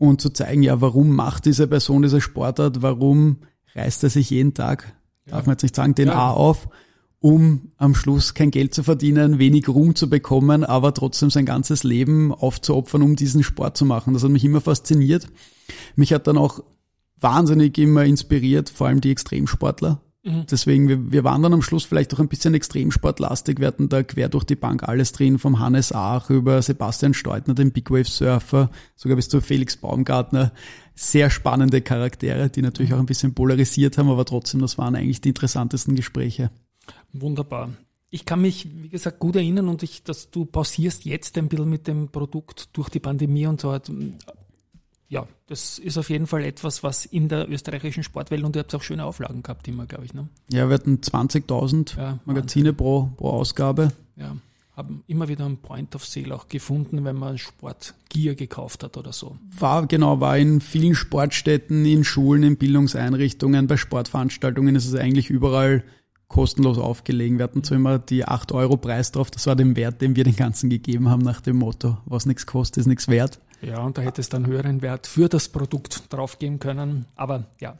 Und 0.00 0.22
zu 0.22 0.30
zeigen, 0.30 0.62
ja, 0.62 0.80
warum 0.80 1.14
macht 1.14 1.44
diese 1.44 1.66
Person 1.66 2.00
diese 2.00 2.22
Sportart, 2.22 2.80
warum 2.80 3.36
reißt 3.74 4.02
er 4.02 4.08
sich 4.08 4.30
jeden 4.30 4.54
Tag, 4.54 4.94
ja. 5.26 5.32
darf 5.32 5.44
man 5.44 5.52
jetzt 5.52 5.62
nicht 5.62 5.76
sagen, 5.76 5.94
den 5.94 6.08
ja. 6.08 6.14
A 6.14 6.30
auf, 6.30 6.70
um 7.18 7.72
am 7.76 7.94
Schluss 7.94 8.32
kein 8.32 8.50
Geld 8.50 8.72
zu 8.72 8.82
verdienen, 8.82 9.38
wenig 9.38 9.68
Ruhm 9.68 9.94
zu 9.94 10.08
bekommen, 10.08 10.64
aber 10.64 10.94
trotzdem 10.94 11.28
sein 11.28 11.44
ganzes 11.44 11.84
Leben 11.84 12.32
aufzuopfern, 12.32 13.02
um 13.02 13.14
diesen 13.14 13.42
Sport 13.42 13.76
zu 13.76 13.84
machen. 13.84 14.14
Das 14.14 14.24
hat 14.24 14.30
mich 14.30 14.42
immer 14.42 14.62
fasziniert. 14.62 15.28
Mich 15.96 16.14
hat 16.14 16.26
dann 16.26 16.38
auch 16.38 16.64
wahnsinnig 17.20 17.76
immer 17.76 18.06
inspiriert, 18.06 18.70
vor 18.70 18.86
allem 18.86 19.02
die 19.02 19.10
Extremsportler. 19.10 20.00
Mhm. 20.22 20.44
Deswegen, 20.50 20.88
wir, 20.88 21.12
wir 21.12 21.24
waren 21.24 21.42
dann 21.42 21.54
am 21.54 21.62
Schluss 21.62 21.84
vielleicht 21.84 22.12
auch 22.12 22.18
ein 22.18 22.28
bisschen 22.28 22.52
extremsportlastig. 22.52 23.58
Wir 23.58 23.68
hatten 23.68 23.88
da 23.88 24.02
quer 24.02 24.28
durch 24.28 24.44
die 24.44 24.56
Bank 24.56 24.82
alles 24.86 25.12
drin, 25.12 25.38
vom 25.38 25.58
Hannes 25.58 25.92
Aach 25.92 26.28
über 26.28 26.60
Sebastian 26.60 27.14
Steutner, 27.14 27.54
den 27.54 27.72
Big 27.72 27.90
Wave 27.90 28.04
Surfer, 28.04 28.70
sogar 28.96 29.16
bis 29.16 29.28
zu 29.28 29.40
Felix 29.40 29.76
Baumgartner. 29.76 30.52
Sehr 30.94 31.30
spannende 31.30 31.80
Charaktere, 31.80 32.50
die 32.50 32.60
natürlich 32.60 32.92
auch 32.92 32.98
ein 32.98 33.06
bisschen 33.06 33.34
polarisiert 33.34 33.96
haben, 33.96 34.10
aber 34.10 34.26
trotzdem, 34.26 34.60
das 34.60 34.76
waren 34.76 34.94
eigentlich 34.94 35.22
die 35.22 35.30
interessantesten 35.30 35.96
Gespräche. 35.96 36.50
Wunderbar. 37.12 37.70
Ich 38.10 38.26
kann 38.26 38.42
mich, 38.42 38.68
wie 38.82 38.88
gesagt, 38.88 39.20
gut 39.20 39.36
erinnern 39.36 39.68
und 39.68 39.82
ich, 39.82 40.02
dass 40.02 40.30
du 40.30 40.44
pausierst 40.44 41.04
jetzt 41.04 41.38
ein 41.38 41.48
bisschen 41.48 41.70
mit 41.70 41.86
dem 41.86 42.08
Produkt 42.08 42.76
durch 42.76 42.88
die 42.88 42.98
Pandemie 42.98 43.46
und 43.46 43.60
so 43.60 43.70
ja, 45.10 45.26
das 45.48 45.78
ist 45.78 45.98
auf 45.98 46.08
jeden 46.08 46.28
Fall 46.28 46.44
etwas, 46.44 46.84
was 46.84 47.04
in 47.04 47.28
der 47.28 47.50
österreichischen 47.50 48.04
Sportwelt 48.04 48.44
und 48.44 48.54
ihr 48.54 48.60
habt 48.60 48.74
auch 48.74 48.82
schöne 48.82 49.04
Auflagen 49.04 49.42
gehabt 49.42 49.66
immer, 49.66 49.84
glaube 49.84 50.04
ich. 50.04 50.14
Ne? 50.14 50.28
Ja, 50.50 50.68
wir 50.68 50.74
hatten 50.74 50.98
20.000 50.98 51.98
ja, 51.98 52.18
Magazine 52.24 52.72
pro, 52.72 53.10
pro 53.16 53.30
Ausgabe. 53.30 53.92
Ja, 54.14 54.36
haben 54.76 55.02
immer 55.08 55.26
wieder 55.26 55.46
einen 55.46 55.58
Point 55.58 55.96
of 55.96 56.06
Sale 56.06 56.32
auch 56.32 56.46
gefunden, 56.46 57.04
wenn 57.04 57.16
man 57.16 57.38
Sportgear 57.38 58.36
gekauft 58.36 58.84
hat 58.84 58.96
oder 58.96 59.12
so. 59.12 59.36
War, 59.58 59.88
genau, 59.88 60.20
war 60.20 60.38
in 60.38 60.60
vielen 60.60 60.94
Sportstätten, 60.94 61.84
in 61.84 62.04
Schulen, 62.04 62.44
in 62.44 62.56
Bildungseinrichtungen, 62.56 63.66
bei 63.66 63.76
Sportveranstaltungen 63.76 64.76
ist 64.76 64.86
es 64.86 64.94
eigentlich 64.94 65.28
überall 65.28 65.82
kostenlos 66.28 66.78
aufgelegen. 66.78 67.38
Wir 67.38 67.44
hatten 67.44 67.64
zwar 67.64 67.78
immer 67.78 67.98
die 67.98 68.24
8 68.26 68.52
Euro 68.52 68.76
Preis 68.76 69.10
drauf, 69.10 69.32
das 69.32 69.48
war 69.48 69.56
der 69.56 69.74
Wert, 69.74 70.00
den 70.00 70.14
wir 70.14 70.22
den 70.22 70.36
ganzen 70.36 70.70
gegeben 70.70 71.08
haben 71.08 71.22
nach 71.22 71.40
dem 71.40 71.56
Motto, 71.56 71.98
was 72.04 72.26
nichts 72.26 72.46
kostet, 72.46 72.82
ist 72.82 72.86
nichts 72.86 73.08
wert. 73.08 73.40
Ja, 73.62 73.80
und 73.80 73.98
da 73.98 74.02
hätte 74.02 74.20
es 74.20 74.28
dann 74.28 74.46
höheren 74.46 74.82
Wert 74.82 75.06
für 75.06 75.28
das 75.28 75.48
Produkt 75.48 76.04
draufgeben 76.12 76.58
können. 76.58 77.06
Aber 77.16 77.44
ja. 77.60 77.76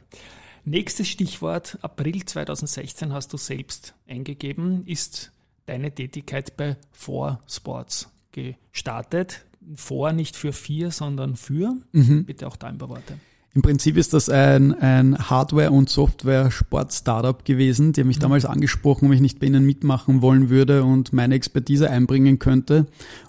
Nächstes 0.63 1.07
Stichwort, 1.07 1.79
April 1.81 2.23
2016 2.23 3.11
hast 3.13 3.33
du 3.33 3.37
selbst 3.37 3.95
eingegeben, 4.07 4.85
ist 4.85 5.31
deine 5.65 5.91
Tätigkeit 5.91 6.55
bei 6.55 6.77
Four 6.91 7.39
Sports 7.47 8.09
gestartet. 8.31 9.43
Four 9.75 10.13
nicht 10.13 10.35
für 10.35 10.53
vier, 10.53 10.91
sondern 10.91 11.35
für. 11.35 11.75
Mhm. 11.93 12.25
Bitte 12.25 12.47
auch 12.47 12.57
da 12.57 12.67
ein 12.67 12.77
paar 12.77 12.89
Worte. 12.89 13.17
Im 13.53 13.61
Prinzip 13.63 13.97
ist 13.97 14.13
das 14.13 14.29
ein, 14.29 14.73
ein 14.73 15.29
Hardware- 15.29 15.71
und 15.71 15.89
Software-Sport-Startup 15.89 17.43
gewesen. 17.43 17.91
Die 17.91 18.01
haben 18.01 18.07
mich 18.07 18.17
mhm. 18.17 18.21
damals 18.21 18.45
angesprochen, 18.45 19.07
ob 19.07 19.13
ich 19.13 19.19
nicht 19.19 19.39
bei 19.39 19.47
ihnen 19.47 19.65
mitmachen 19.65 20.21
wollen 20.21 20.49
würde 20.49 20.83
und 20.83 21.11
meine 21.11 21.35
Expertise 21.35 21.89
einbringen 21.89 22.39
könnte. 22.39 22.85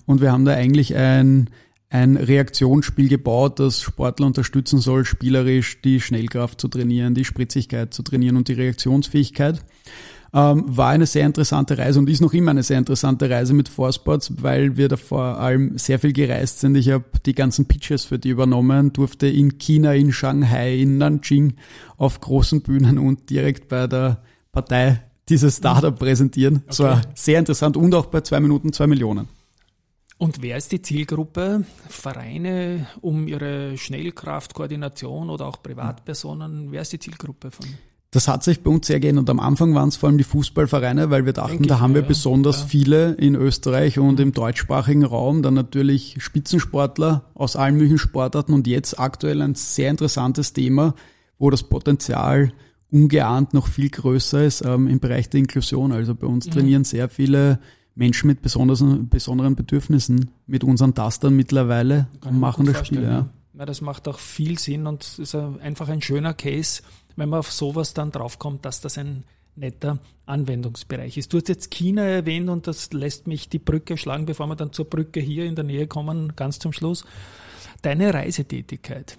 Und 0.06 0.20
wir 0.20 0.30
haben 0.30 0.44
da 0.44 0.52
eigentlich 0.52 0.94
ein, 0.94 1.50
ein 1.92 2.16
Reaktionsspiel 2.16 3.08
gebaut, 3.08 3.60
das 3.60 3.82
Sportler 3.82 4.26
unterstützen 4.26 4.78
soll, 4.78 5.04
spielerisch 5.04 5.82
die 5.82 6.00
Schnellkraft 6.00 6.58
zu 6.58 6.68
trainieren, 6.68 7.14
die 7.14 7.26
Spritzigkeit 7.26 7.92
zu 7.92 8.02
trainieren 8.02 8.36
und 8.36 8.48
die 8.48 8.54
Reaktionsfähigkeit. 8.54 9.62
Ähm, 10.34 10.64
war 10.66 10.88
eine 10.88 11.04
sehr 11.04 11.26
interessante 11.26 11.76
Reise 11.76 11.98
und 11.98 12.08
ist 12.08 12.22
noch 12.22 12.32
immer 12.32 12.52
eine 12.52 12.62
sehr 12.62 12.78
interessante 12.78 13.28
Reise 13.28 13.52
mit 13.52 13.68
Forsports, 13.68 14.32
weil 14.38 14.78
wir 14.78 14.88
da 14.88 14.96
vor 14.96 15.38
allem 15.38 15.76
sehr 15.76 15.98
viel 15.98 16.14
gereist 16.14 16.60
sind. 16.60 16.76
Ich 16.76 16.88
habe 16.88 17.04
die 17.26 17.34
ganzen 17.34 17.66
Pitches 17.66 18.06
für 18.06 18.18
die 18.18 18.30
übernommen, 18.30 18.94
durfte 18.94 19.26
in 19.26 19.58
China, 19.58 19.92
in 19.92 20.12
Shanghai, 20.12 20.78
in 20.80 20.96
Nanjing 20.96 21.56
auf 21.98 22.22
großen 22.22 22.62
Bühnen 22.62 22.98
und 22.98 23.28
direkt 23.28 23.68
bei 23.68 23.86
der 23.86 24.22
Partei 24.50 25.02
dieses 25.28 25.58
Startup 25.58 25.98
präsentieren. 25.98 26.56
Okay. 26.56 26.64
Das 26.68 26.78
war 26.80 27.02
sehr 27.14 27.38
interessant 27.38 27.76
und 27.76 27.94
auch 27.94 28.06
bei 28.06 28.22
zwei 28.22 28.40
Minuten 28.40 28.72
zwei 28.72 28.86
Millionen. 28.86 29.28
Und 30.22 30.40
wer 30.40 30.56
ist 30.56 30.70
die 30.70 30.80
Zielgruppe? 30.80 31.64
Vereine 31.88 32.86
um 33.00 33.26
ihre 33.26 33.76
Schnellkraftkoordination 33.76 35.28
oder 35.30 35.46
auch 35.46 35.64
Privatpersonen? 35.64 36.70
Wer 36.70 36.82
ist 36.82 36.92
die 36.92 37.00
Zielgruppe 37.00 37.50
von? 37.50 37.66
Das 38.12 38.28
hat 38.28 38.44
sich 38.44 38.62
bei 38.62 38.70
uns 38.70 38.86
sehr 38.86 39.00
geändert. 39.00 39.28
Am 39.30 39.40
Anfang 39.40 39.74
waren 39.74 39.88
es 39.88 39.96
vor 39.96 40.08
allem 40.08 40.18
die 40.18 40.22
Fußballvereine, 40.22 41.10
weil 41.10 41.26
wir 41.26 41.32
dachten, 41.32 41.54
Denke 41.54 41.66
da 41.66 41.80
haben 41.80 41.94
wir 41.94 42.02
ja, 42.02 42.06
besonders 42.06 42.60
ja. 42.60 42.66
viele 42.66 43.14
in 43.14 43.34
Österreich 43.34 43.98
und 43.98 44.20
im 44.20 44.30
deutschsprachigen 44.30 45.02
Raum. 45.02 45.42
Dann 45.42 45.54
natürlich 45.54 46.14
Spitzensportler 46.20 47.24
aus 47.34 47.56
allen 47.56 47.74
möglichen 47.74 47.98
Sportarten 47.98 48.52
und 48.52 48.68
jetzt 48.68 49.00
aktuell 49.00 49.42
ein 49.42 49.56
sehr 49.56 49.90
interessantes 49.90 50.52
Thema, 50.52 50.94
wo 51.40 51.50
das 51.50 51.64
Potenzial 51.64 52.52
ungeahnt 52.92 53.54
noch 53.54 53.66
viel 53.66 53.90
größer 53.90 54.44
ist 54.44 54.64
ähm, 54.64 54.86
im 54.86 55.00
Bereich 55.00 55.30
der 55.30 55.40
Inklusion. 55.40 55.90
Also 55.90 56.14
bei 56.14 56.28
uns 56.28 56.46
mhm. 56.46 56.50
trainieren 56.52 56.84
sehr 56.84 57.08
viele 57.08 57.58
Menschen 57.94 58.26
mit 58.26 58.42
besonderen, 58.42 59.08
besonderen 59.08 59.54
Bedürfnissen 59.54 60.30
mit 60.46 60.64
unseren 60.64 60.94
Tastern 60.94 61.34
mittlerweile 61.34 62.08
und 62.24 62.38
machen 62.38 62.66
das 62.66 62.86
Spiel. 62.86 63.02
Ja. 63.02 63.28
ja. 63.54 63.66
das 63.66 63.80
macht 63.80 64.08
auch 64.08 64.18
viel 64.18 64.58
Sinn 64.58 64.86
und 64.86 65.18
ist 65.18 65.34
einfach 65.34 65.88
ein 65.88 66.00
schöner 66.00 66.34
Case, 66.34 66.82
wenn 67.16 67.28
man 67.28 67.40
auf 67.40 67.52
sowas 67.52 67.94
dann 67.94 68.10
draufkommt, 68.10 68.64
dass 68.64 68.80
das 68.80 68.96
ein 68.96 69.24
netter 69.54 69.98
Anwendungsbereich 70.24 71.18
ist. 71.18 71.32
Du 71.32 71.36
hast 71.36 71.48
jetzt 71.48 71.70
China 71.70 72.02
erwähnt 72.02 72.48
und 72.48 72.66
das 72.66 72.92
lässt 72.92 73.26
mich 73.26 73.50
die 73.50 73.58
Brücke 73.58 73.98
schlagen, 73.98 74.24
bevor 74.24 74.46
wir 74.46 74.56
dann 74.56 74.72
zur 74.72 74.86
Brücke 74.86 75.20
hier 75.20 75.44
in 75.44 75.54
der 75.54 75.64
Nähe 75.64 75.86
kommen, 75.86 76.34
ganz 76.36 76.58
zum 76.58 76.72
Schluss. 76.72 77.04
Deine 77.82 78.14
Reisetätigkeit 78.14 79.18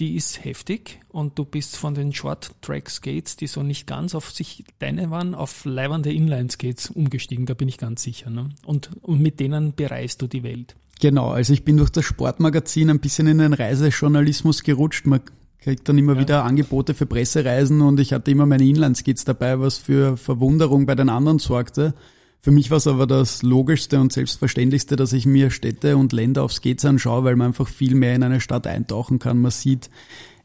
die 0.00 0.16
ist 0.16 0.44
heftig 0.44 1.00
und 1.08 1.38
du 1.38 1.44
bist 1.44 1.76
von 1.76 1.94
den 1.94 2.12
Short 2.12 2.50
Track 2.60 2.90
Skates, 2.90 3.36
die 3.36 3.46
so 3.46 3.62
nicht 3.62 3.86
ganz 3.86 4.14
auf 4.14 4.30
sich 4.30 4.64
deine 4.78 5.10
waren, 5.10 5.34
auf 5.34 5.64
leibernde 5.64 6.12
Inline 6.12 6.50
Skates 6.50 6.90
umgestiegen, 6.90 7.46
da 7.46 7.54
bin 7.54 7.68
ich 7.68 7.78
ganz 7.78 8.02
sicher. 8.02 8.30
Ne? 8.30 8.50
Und, 8.64 8.90
und 9.02 9.20
mit 9.20 9.40
denen 9.40 9.74
bereist 9.74 10.20
du 10.20 10.26
die 10.26 10.42
Welt. 10.42 10.76
Genau, 11.00 11.30
also 11.30 11.52
ich 11.52 11.64
bin 11.64 11.76
durch 11.76 11.90
das 11.90 12.04
Sportmagazin 12.04 12.90
ein 12.90 13.00
bisschen 13.00 13.26
in 13.26 13.38
den 13.38 13.52
Reisejournalismus 13.52 14.62
gerutscht. 14.62 15.06
Man 15.06 15.20
kriegt 15.58 15.88
dann 15.88 15.98
immer 15.98 16.14
ja. 16.14 16.20
wieder 16.20 16.44
Angebote 16.44 16.94
für 16.94 17.06
Pressereisen 17.06 17.80
und 17.82 18.00
ich 18.00 18.12
hatte 18.12 18.30
immer 18.30 18.46
meine 18.46 18.64
Inline-Skates 18.64 19.24
dabei, 19.24 19.60
was 19.60 19.78
für 19.78 20.16
Verwunderung 20.16 20.86
bei 20.86 20.94
den 20.94 21.08
anderen 21.08 21.38
sorgte. 21.38 21.94
Für 22.40 22.50
mich 22.50 22.70
war 22.70 22.78
es 22.78 22.86
aber 22.86 23.06
das 23.06 23.42
Logischste 23.42 24.00
und 24.00 24.12
Selbstverständlichste, 24.12 24.96
dass 24.96 25.12
ich 25.12 25.26
mir 25.26 25.50
Städte 25.50 25.96
und 25.96 26.12
Länder 26.12 26.44
auf 26.44 26.52
Skates 26.52 26.84
anschaue, 26.84 27.24
weil 27.24 27.36
man 27.36 27.48
einfach 27.48 27.68
viel 27.68 27.94
mehr 27.94 28.14
in 28.14 28.22
eine 28.22 28.40
Stadt 28.40 28.66
eintauchen 28.66 29.18
kann. 29.18 29.40
Man 29.40 29.50
sieht 29.50 29.90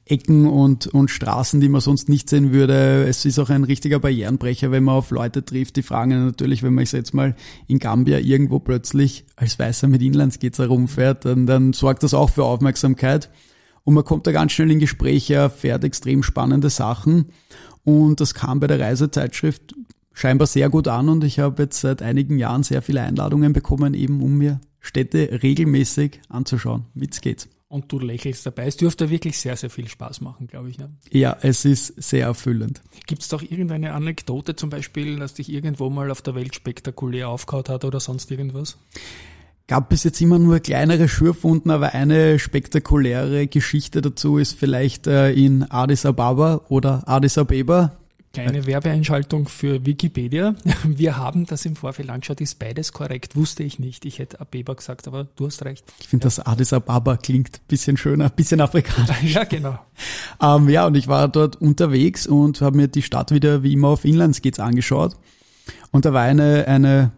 Ecken 0.06 0.48
und, 0.48 0.88
und 0.88 1.10
Straßen, 1.10 1.62
die 1.62 1.70
man 1.70 1.80
sonst 1.80 2.10
nicht 2.10 2.30
sehen 2.30 2.52
würde. 2.52 3.06
Es 3.08 3.24
ist 3.24 3.40
auch 3.40 3.50
ein 3.50 3.64
richtiger 3.64 4.00
Barrierenbrecher, 4.00 4.72
wenn 4.72 4.84
man 4.84 4.96
auf 4.96 5.12
Leute 5.12 5.46
trifft. 5.46 5.76
Die 5.78 5.84
fragen 5.84 6.26
natürlich, 6.26 6.64
wenn 6.64 6.74
man 6.74 6.86
jetzt 6.86 7.14
mal 7.14 7.36
in 7.68 7.80
Gambia 7.80 8.20
irgendwo 8.20 8.60
plötzlich 8.60 9.26
als 9.36 9.58
Weißer 9.58 9.88
mit 9.88 10.02
Inlandsgates 10.02 10.60
herumfährt, 10.60 11.26
dann, 11.26 11.46
dann 11.46 11.74
sorgt 11.74 12.04
das 12.04 12.14
auch 12.14 12.32
für 12.32 12.44
Aufmerksamkeit. 12.44 13.30
Und 13.84 13.94
man 13.94 14.04
kommt 14.04 14.28
da 14.28 14.32
ganz 14.32 14.52
schnell 14.52 14.72
in 14.72 14.80
Gespräche, 14.80 15.36
erfährt 15.36 15.84
extrem 15.84 16.24
spannende 16.24 16.70
Sachen. 16.70 17.28
Und 17.84 18.20
das 18.20 18.34
kam 18.34 18.60
bei 18.60 18.68
der 18.68 18.80
Reisezeitschrift 18.80 19.76
scheinbar 20.14 20.48
sehr 20.48 20.70
gut 20.70 20.88
an 20.88 21.10
und 21.10 21.24
ich 21.24 21.40
habe 21.40 21.64
jetzt 21.64 21.82
seit 21.82 22.02
einigen 22.02 22.38
Jahren 22.38 22.64
sehr 22.64 22.82
viele 22.82 23.02
Einladungen 23.02 23.54
bekommen, 23.54 23.94
eben 23.94 24.22
um 24.22 24.38
mir 24.38 24.60
Städte 24.80 25.40
regelmäßig 25.44 26.22
anzuschauen 26.30 26.86
mit 26.94 27.14
Skates. 27.14 27.48
Und 27.68 27.90
du 27.90 28.00
lächelst 28.00 28.46
dabei. 28.46 28.66
Es 28.66 28.76
dürfte 28.76 29.10
wirklich 29.10 29.40
sehr, 29.40 29.56
sehr 29.56 29.70
viel 29.70 29.88
Spaß 29.88 30.20
machen, 30.20 30.48
glaube 30.48 30.70
ich. 30.70 30.78
Ne? 30.78 30.90
Ja, 31.10 31.38
es 31.42 31.64
ist 31.64 32.04
sehr 32.04 32.26
erfüllend. 32.26 32.82
Gibt 33.08 33.22
es 33.22 33.30
doch 33.30 33.42
irgendeine 33.42 33.94
Anekdote 33.94 34.58
zum 34.58 34.70
Beispiel, 34.70 35.18
dass 35.20 35.36
dich 35.36 35.50
irgendwo 35.50 35.90
mal 35.90 36.12
auf 36.12 36.22
der 36.22 36.36
Welt 36.36 36.54
spektakulär 36.54 37.30
aufgehaut 37.30 37.70
hat 37.70 37.86
oder 37.86 38.02
sonst 38.02 38.30
irgendwas? 38.30 38.78
Gab 39.68 39.88
bis 39.88 40.04
jetzt 40.04 40.20
immer 40.20 40.38
nur 40.38 40.60
kleinere 40.60 41.08
Schürfwunden, 41.08 41.72
aber 41.72 41.94
eine 41.94 42.40
spektakuläre 42.40 43.48
Geschichte 43.48 44.02
dazu 44.02 44.38
ist 44.38 44.60
vielleicht 44.60 45.08
äh, 45.08 45.32
in 45.32 45.64
Addis 45.64 46.06
Ababa 46.06 46.66
oder 46.68 47.08
Addis 47.08 47.38
Abeba. 47.38 48.01
Kleine 48.34 48.66
Werbeeinschaltung 48.66 49.50
für 49.50 49.86
Wikipedia. 49.86 50.56
Wir 50.84 51.18
haben 51.18 51.46
das 51.46 51.66
im 51.66 51.76
Vorfeld 51.76 52.10
angeschaut, 52.10 52.40
ist 52.40 52.60
beides 52.60 52.94
korrekt, 52.94 53.36
wusste 53.36 53.64
ich 53.64 53.78
nicht. 53.78 54.06
Ich 54.06 54.20
hätte 54.20 54.40
Abeba 54.40 54.74
gesagt, 54.74 55.08
aber 55.08 55.28
du 55.36 55.48
hast 55.48 55.66
recht. 55.66 55.84
Ich 56.00 56.08
finde, 56.08 56.24
ja. 56.24 56.28
das 56.28 56.40
Addis 56.40 56.72
Ababa 56.72 57.18
klingt 57.18 57.68
bisschen 57.68 57.98
schöner, 57.98 58.30
bisschen 58.30 58.62
afrikanisch. 58.62 59.12
Ja, 59.34 59.44
genau. 59.44 59.78
Ähm, 60.42 60.70
ja, 60.70 60.88
und 60.88 60.96
ich 60.96 61.08
war 61.08 61.28
dort 61.28 61.58
unterwegs 61.58 62.26
und 62.26 62.62
habe 62.62 62.78
mir 62.78 62.88
die 62.88 63.02
Stadt 63.02 63.32
wieder 63.32 63.64
wie 63.64 63.74
immer 63.74 63.90
auf 63.90 64.06
Inlandsgates 64.06 64.60
angeschaut. 64.60 65.18
Und 65.92 66.06
da 66.06 66.14
war 66.14 66.24
eine, 66.24 66.68
eine 66.68 67.12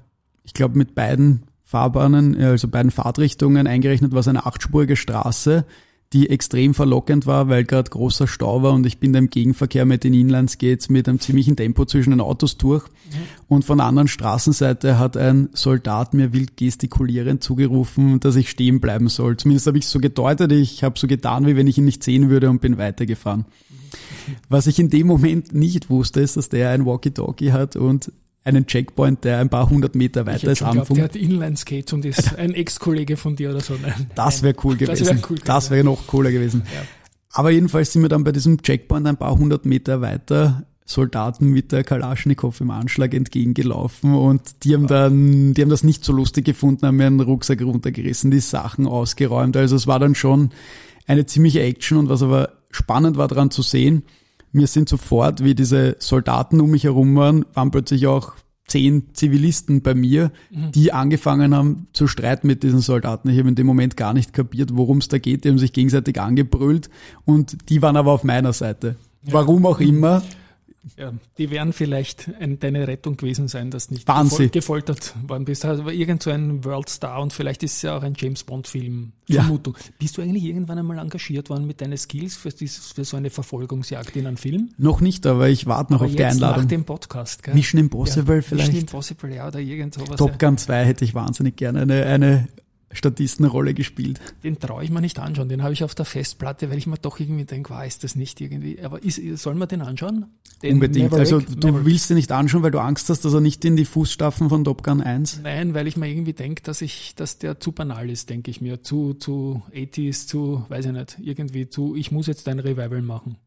ich 0.43 0.54
glaube, 0.54 0.78
mit 0.78 0.95
beiden 0.95 1.43
Fahrbahnen, 1.63 2.39
also 2.39 2.67
beiden 2.67 2.91
Fahrtrichtungen 2.91 3.67
eingerechnet, 3.67 4.12
war 4.12 4.19
es 4.19 4.28
eine 4.28 4.45
achtspurige 4.45 4.95
Straße, 4.95 5.65
die 6.13 6.30
extrem 6.30 6.73
verlockend 6.73 7.26
war, 7.26 7.49
weil 7.49 7.63
gerade 7.63 7.89
großer 7.89 8.28
Stau 8.28 8.62
war 8.62 8.73
und 8.73 8.86
ich 8.86 8.99
bin 8.99 9.13
da 9.13 9.19
im 9.19 9.30
Gegenverkehr 9.30 9.86
mit 9.86 10.04
den 10.04 10.13
Inlandsgates 10.13 10.89
mit 10.89 11.10
einem 11.10 11.19
ziemlichen 11.19 11.56
Tempo 11.56 11.86
zwischen 11.86 12.12
den 12.12 12.21
Autos 12.21 12.58
durch. 12.58 12.88
Mhm. 12.88 13.17
Und 13.47 13.65
von 13.65 13.80
der 13.80 13.88
anderen 13.88 14.08
Straßenseite 14.08 14.99
hat 14.99 15.17
ein 15.17 15.49
Soldat 15.54 16.13
mir 16.13 16.32
wild 16.32 16.56
gestikulierend 16.56 17.43
zugerufen, 17.43 18.19
dass 18.19 18.36
ich 18.36 18.49
stehen 18.49 18.80
bleiben 18.80 19.10
soll. 19.10 19.38
Zumindest 19.38 19.67
habe 19.67 19.80
ich 19.80 19.88
so 19.88 19.99
gedeutet, 19.99 20.52
ich 20.52 20.84
habe 20.84 20.99
so 20.99 21.08
getan, 21.08 21.47
wie 21.47 21.56
wenn 21.56 21.67
ich 21.67 21.78
ihn 21.78 21.86
nicht 21.86 22.04
sehen 22.04 22.30
würde 22.30 22.49
und 22.49 22.62
bin 22.62 22.78
weitergefahren. 22.78 23.41
Mhm. 23.41 24.36
Was 24.49 24.67
ich 24.67 24.80
in 24.80 24.89
dem 24.89 25.08
Moment 25.08 25.54
nicht 25.54 25.89
wusste, 25.89 26.21
ist, 26.21 26.38
dass 26.38 26.49
der 26.49 26.69
ein 26.69 26.86
Walkie-Talkie 26.86 27.52
hat 27.52 27.76
und 27.76 28.12
einen 28.43 28.65
Checkpoint, 28.65 29.23
der 29.23 29.39
ein 29.39 29.49
paar 29.49 29.69
hundert 29.69 29.95
Meter 29.95 30.25
weiter 30.25 30.51
ist. 30.51 30.60
Glaub, 30.60 30.88
der 30.89 31.06
hat 31.06 31.15
Inline-Skates 31.15 31.93
und 31.93 32.06
ist 32.06 32.36
ein 32.38 32.53
Ex-Kollege 32.53 33.17
von 33.17 33.36
dir 33.36 33.51
oder 33.51 33.62
so. 33.62 33.75
Nein, 33.82 34.08
das 34.15 34.43
wäre 34.43 34.56
cool 34.63 34.75
gewesen. 34.75 35.06
Das 35.06 35.15
wäre 35.15 35.21
cool 35.29 35.38
das 35.43 35.71
wär 35.71 35.84
noch 35.84 36.08
cooler 36.08 36.32
gewesen. 36.32 36.63
Ja. 36.73 36.82
Aber 37.29 37.51
jedenfalls 37.51 37.93
sind 37.93 38.01
wir 38.01 38.10
dann 38.10 38.23
bei 38.23 38.32
diesem 38.32 38.62
Checkpoint 38.62 39.08
ein 39.08 39.17
paar 39.17 39.38
hundert 39.38 39.65
Meter 39.65 40.01
weiter 40.01 40.65
Soldaten 40.86 41.49
mit 41.49 41.71
der 41.71 41.84
Kalaschnikow 41.84 42.60
im 42.60 42.69
Anschlag 42.69 43.13
entgegengelaufen 43.13 44.13
und 44.13 44.63
die 44.63 44.73
haben 44.73 44.88
dann, 44.88 45.53
die 45.53 45.62
haben 45.62 45.69
das 45.69 45.84
nicht 45.84 46.03
so 46.03 46.12
lustig 46.12 46.45
gefunden, 46.45 46.86
haben 46.86 46.97
mir 46.97 47.08
einen 47.08 47.21
Rucksack 47.21 47.62
runtergerissen, 47.62 48.32
die 48.32 48.41
Sachen 48.41 48.86
ausgeräumt. 48.86 49.56
Also 49.56 49.77
es 49.77 49.88
war 49.88 49.99
dann 49.99 50.13
schon 50.13 50.49
eine 51.08 51.25
ziemliche 51.25 51.62
Action 51.62 51.97
und 51.97 52.10
was 52.10 52.21
aber 52.21 52.49
spannend 52.69 53.17
war 53.17 53.29
daran 53.29 53.49
zu 53.49 53.62
sehen, 53.62 54.03
mir 54.53 54.67
sind 54.67 54.87
sofort, 54.87 55.43
wie 55.43 55.55
diese 55.55 55.97
Soldaten 55.99 56.61
um 56.61 56.71
mich 56.71 56.85
herum 56.85 57.15
waren, 57.15 57.45
waren 57.53 57.71
plötzlich 57.71 58.07
auch 58.07 58.33
zehn 58.67 59.13
Zivilisten 59.13 59.81
bei 59.81 59.93
mir, 59.93 60.31
mhm. 60.49 60.71
die 60.71 60.93
angefangen 60.93 61.53
haben 61.53 61.87
zu 61.93 62.07
streiten 62.07 62.47
mit 62.47 62.63
diesen 62.63 62.79
Soldaten. 62.79 63.29
Ich 63.29 63.37
habe 63.37 63.49
in 63.49 63.55
dem 63.55 63.67
Moment 63.67 63.97
gar 63.97 64.13
nicht 64.13 64.31
kapiert, 64.33 64.69
worum 64.73 64.99
es 64.99 65.09
da 65.09 65.17
geht. 65.17 65.43
Die 65.43 65.49
haben 65.49 65.59
sich 65.59 65.73
gegenseitig 65.73 66.19
angebrüllt 66.19 66.89
und 67.25 67.69
die 67.69 67.81
waren 67.81 67.97
aber 67.97 68.11
auf 68.11 68.23
meiner 68.23 68.53
Seite. 68.53 68.95
Ja. 69.25 69.33
Warum 69.33 69.65
auch 69.65 69.79
immer. 69.79 70.21
Ja, 70.97 71.13
die 71.37 71.49
wären 71.49 71.71
vielleicht 71.71 72.29
ein, 72.39 72.59
deine 72.59 72.87
Rettung 72.87 73.15
gewesen 73.15 73.47
sein, 73.47 73.71
dass 73.71 73.89
nicht 73.89 74.05
gefol 74.05 74.49
gefoltert 74.49 75.15
worden 75.27 75.45
bist. 75.45 75.63
Also 75.65 75.89
irgend 75.89 76.23
so 76.23 76.29
ein 76.29 76.65
Worldstar 76.65 77.21
und 77.21 77.31
vielleicht 77.31 77.63
ist 77.63 77.77
es 77.77 77.81
ja 77.83 77.97
auch 77.97 78.03
ein 78.03 78.13
James 78.17 78.43
Bond 78.43 78.67
Film. 78.67 79.13
Vermutung. 79.29 79.75
Ja. 79.77 79.91
Bist 79.99 80.17
du 80.17 80.21
eigentlich 80.21 80.43
irgendwann 80.43 80.77
einmal 80.77 80.97
engagiert 80.97 81.49
worden 81.49 81.65
mit 81.65 81.79
deinen 81.79 81.97
Skills 81.97 82.35
für, 82.35 82.49
dieses, 82.49 82.91
für 82.91 83.05
so 83.05 83.15
eine 83.15 83.29
Verfolgungsjagd 83.29 84.15
in 84.17 84.27
einem 84.27 84.37
Film? 84.37 84.71
Noch 84.77 84.99
nicht, 84.99 85.25
aber 85.25 85.47
ich 85.49 85.65
warte 85.65 85.93
noch 85.93 86.01
aber 86.01 86.09
auf 86.09 86.15
die 86.15 86.23
Einladung. 86.23 86.63
Nach 86.63 86.67
dem 86.67 86.83
Podcast, 86.83 87.43
gell? 87.43 87.53
Mission 87.53 87.79
Impossible 87.79 88.35
ja, 88.35 88.41
vielleicht. 88.41 88.67
Mission 88.73 88.81
Impossible, 88.81 89.33
ja, 89.33 89.47
oder 89.47 89.59
irgend 89.59 89.93
sowas. 89.93 90.17
Top 90.17 90.37
Gun 90.37 90.57
2 90.57 90.85
hätte 90.85 91.05
ich 91.05 91.15
wahnsinnig 91.15 91.55
gerne 91.55 91.81
eine, 91.81 92.05
eine 92.05 92.47
Statistenrolle 92.93 93.73
gespielt. 93.73 94.19
Den 94.43 94.60
traue 94.60 94.84
ich 94.84 94.89
mir 94.91 95.01
nicht 95.01 95.19
anschauen. 95.19 95.49
Den 95.49 95.63
habe 95.63 95.73
ich 95.73 95.84
auf 95.84 95.95
der 95.95 96.06
Festplatte, 96.06 96.69
weil 96.69 96.77
ich 96.77 96.88
mir 96.88 96.97
doch 96.97 97.19
irgendwie 97.19 97.45
denke, 97.45 97.71
war 97.71 97.86
ist 97.86 98.03
das 98.03 98.15
nicht 98.15 98.39
irgendwie. 98.41 98.82
Aber 98.82 99.03
ist, 99.03 99.19
soll 99.38 99.56
man 99.56 99.67
den 99.67 99.82
anschauen? 99.82 100.25
Den 100.62 100.75
Unbedingt. 100.75 101.12
Maverick, 101.12 101.19
also 101.19 101.39
du 101.39 101.67
Maverick. 101.67 101.86
willst 101.86 102.10
den 102.10 102.15
nicht 102.15 102.32
anschauen, 102.32 102.63
weil 102.63 102.71
du 102.71 102.79
Angst 102.79 103.10
hast, 103.10 103.25
dass 103.25 103.34
er 103.34 103.41
nicht 103.41 103.65
in 103.65 103.75
die 103.75 103.86
Fußstapfen 103.86 104.49
von 104.49 104.63
Top 104.63 104.84
Gun 104.84 105.01
1? 105.01 105.41
Nein, 105.43 105.73
weil 105.73 105.88
ich 105.88 105.97
mir 105.97 106.08
irgendwie 106.08 106.34
denke, 106.34 106.63
dass 106.63 106.82
ich, 106.82 107.15
dass 107.15 107.38
der 107.38 107.60
zu 107.60 107.73
banal 107.73 108.10
ist, 108.10 108.29
denke 108.29 108.49
ich 108.49 108.62
mir. 108.62 108.82
Zu, 108.84 109.13
zu 109.13 109.62
80s, 109.73 110.27
zu, 110.27 110.65
weiß 110.69 110.86
ich 110.86 110.91
nicht, 110.93 111.17
irgendwie 111.19 111.69
zu, 111.69 111.95
ich 111.95 112.12
muss 112.12 112.27
jetzt 112.27 112.47
ein 112.47 112.60
Revival 112.60 113.01
machen. 113.01 113.38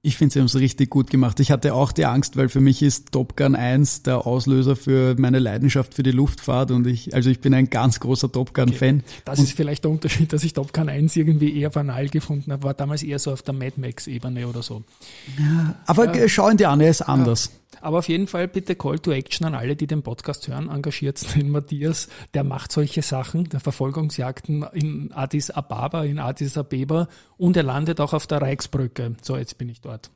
Ich 0.00 0.16
finde, 0.16 0.32
sie 0.32 0.38
haben 0.38 0.46
es 0.46 0.54
richtig 0.54 0.90
gut 0.90 1.10
gemacht. 1.10 1.40
Ich 1.40 1.50
hatte 1.50 1.74
auch 1.74 1.90
die 1.90 2.04
Angst, 2.04 2.36
weil 2.36 2.48
für 2.48 2.60
mich 2.60 2.82
ist 2.82 3.10
Top 3.10 3.36
Gun 3.36 3.56
1 3.56 4.04
der 4.04 4.28
Auslöser 4.28 4.76
für 4.76 5.16
meine 5.18 5.40
Leidenschaft 5.40 5.92
für 5.92 6.04
die 6.04 6.12
Luftfahrt 6.12 6.70
und 6.70 6.86
ich, 6.86 7.14
also 7.14 7.30
ich 7.30 7.40
bin 7.40 7.52
ein 7.52 7.68
ganz 7.68 7.98
großer 7.98 8.30
Top 8.30 8.54
Gun-Fan. 8.54 8.98
Okay. 8.98 9.22
Das 9.24 9.40
und 9.40 9.46
ist 9.46 9.56
vielleicht 9.56 9.82
der 9.82 9.90
Unterschied, 9.90 10.32
dass 10.32 10.44
ich 10.44 10.52
Top 10.52 10.72
Gun 10.72 10.88
1 10.88 11.16
irgendwie 11.16 11.58
eher 11.58 11.70
banal 11.70 12.08
gefunden 12.08 12.52
habe, 12.52 12.62
war 12.62 12.74
damals 12.74 13.02
eher 13.02 13.18
so 13.18 13.32
auf 13.32 13.42
der 13.42 13.54
Mad 13.54 13.72
Max-Ebene 13.80 14.46
oder 14.46 14.62
so. 14.62 14.84
Ja, 15.36 15.74
aber 15.86 16.16
ja. 16.16 16.28
schau 16.28 16.48
ihn 16.48 16.58
dir 16.58 16.70
an, 16.70 16.80
er 16.80 16.90
ist 16.90 17.02
anders. 17.02 17.50
Ja. 17.52 17.57
Aber 17.80 17.98
auf 17.98 18.08
jeden 18.08 18.26
Fall 18.26 18.48
bitte 18.48 18.74
Call 18.74 18.98
to 18.98 19.12
Action 19.12 19.46
an 19.46 19.54
alle, 19.54 19.76
die 19.76 19.86
den 19.86 20.02
Podcast 20.02 20.48
hören. 20.48 20.68
Engagiert 20.68 21.34
den 21.36 21.50
Matthias. 21.50 22.08
Der 22.34 22.44
macht 22.44 22.72
solche 22.72 23.02
Sachen, 23.02 23.48
der 23.48 23.60
Verfolgungsjagden 23.60 24.64
in 24.72 25.12
Addis 25.12 25.50
Ababa, 25.50 26.04
in 26.04 26.18
Addis 26.18 26.56
Abeba 26.56 27.08
und 27.36 27.56
er 27.56 27.62
landet 27.62 28.00
auch 28.00 28.12
auf 28.12 28.26
der 28.26 28.42
Reichsbrücke. 28.42 29.16
So, 29.22 29.36
jetzt 29.36 29.58
bin 29.58 29.68
ich 29.68 29.80
dort. 29.80 30.10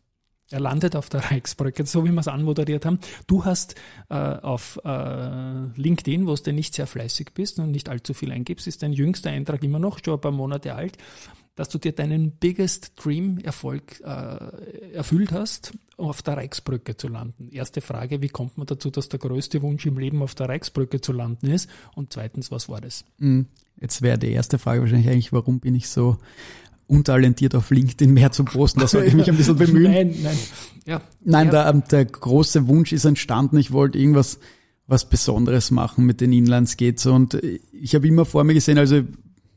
Er 0.53 0.61
landet 0.61 0.97
auf 0.97 1.09
der 1.09 1.31
Reichsbrücke, 1.31 1.87
so 1.87 2.05
wie 2.05 2.11
wir 2.11 2.21
es 2.21 2.29
anmoderiert 2.29 2.85
haben. 2.85 2.99
Du 3.27 3.45
hast 3.45 3.75
äh, 4.11 4.15
auf 4.15 4.79
äh, 4.85 5.67
LinkedIn, 5.77 6.27
wo 6.27 6.35
du 6.35 6.53
nicht 6.53 6.75
sehr 6.75 6.87
fleißig 6.87 7.33
bist 7.35 7.59
und 7.59 7.71
nicht 7.71 7.89
allzu 7.89 8.15
viel 8.15 8.33
eingibst, 8.33 8.67
ist 8.67 8.83
dein 8.83 8.93
jüngster 8.93 9.31
Eintrag 9.31 9.63
immer 9.63 9.79
noch, 9.79 9.99
schon 10.05 10.15
ein 10.15 10.21
paar 10.21 10.33
Monate 10.33 10.75
alt, 10.75 10.99
dass 11.55 11.69
du 11.69 11.79
dir 11.79 11.93
deinen 11.93 12.33
Biggest 12.33 12.93
Dream 13.03 13.39
Erfolg 13.39 14.01
äh, 14.01 14.93
erfüllt 14.93 15.33
hast, 15.33 15.73
auf 15.97 16.23
der 16.23 16.37
Reichsbrücke 16.37 16.97
zu 16.97 17.09
landen. 17.09 17.49
Erste 17.51 17.81
Frage, 17.81 18.23
wie 18.23 18.29
kommt 18.29 18.57
man 18.57 18.67
dazu, 18.67 18.91
dass 18.91 19.09
der 19.09 19.19
größte 19.19 19.63
Wunsch 19.63 19.85
im 19.87 19.99
Leben 19.99 20.23
auf 20.23 20.35
der 20.35 20.49
Reichsbrücke 20.49 21.01
zu 21.01 21.13
landen 21.13 21.49
ist? 21.49 21.69
Und 21.95 22.13
zweitens, 22.13 22.51
was 22.51 22.69
war 22.69 22.81
das? 22.81 23.05
Hm, 23.19 23.47
jetzt 23.81 24.03
wäre 24.03 24.19
die 24.19 24.33
erste 24.33 24.59
Frage 24.59 24.81
wahrscheinlich 24.81 25.09
eigentlich, 25.09 25.33
warum 25.33 25.61
bin 25.61 25.75
ich 25.75 25.89
so 25.89 26.17
untalentiert 26.87 27.55
auf 27.55 27.71
LinkedIn 27.71 28.13
mehr 28.13 28.33
zu 28.33 28.45
posten? 28.45 28.81
Da 28.81 28.87
sollte 28.87 29.09
ich 29.09 29.15
mich 29.15 29.29
ein 29.29 29.37
bisschen 29.37 29.57
bemühen. 29.59 29.93
Nein, 29.93 30.15
nein. 30.23 30.39
Ja, 30.87 31.01
nein, 31.25 31.51
ja. 31.53 31.73
Der, 31.73 31.83
der 31.83 32.05
große 32.05 32.69
Wunsch 32.69 32.93
ist 32.93 33.05
entstanden. 33.05 33.57
Ich 33.59 33.73
wollte 33.73 33.99
irgendwas 33.99 34.39
was 34.87 35.09
Besonderes 35.09 35.71
machen 35.71 36.05
mit 36.05 36.21
den 36.21 36.33
Inlandsgates 36.33 37.07
und 37.07 37.41
ich 37.73 37.95
habe 37.95 38.07
immer 38.07 38.25
vor 38.25 38.45
mir 38.45 38.55
gesehen, 38.55 38.79
also 38.79 39.03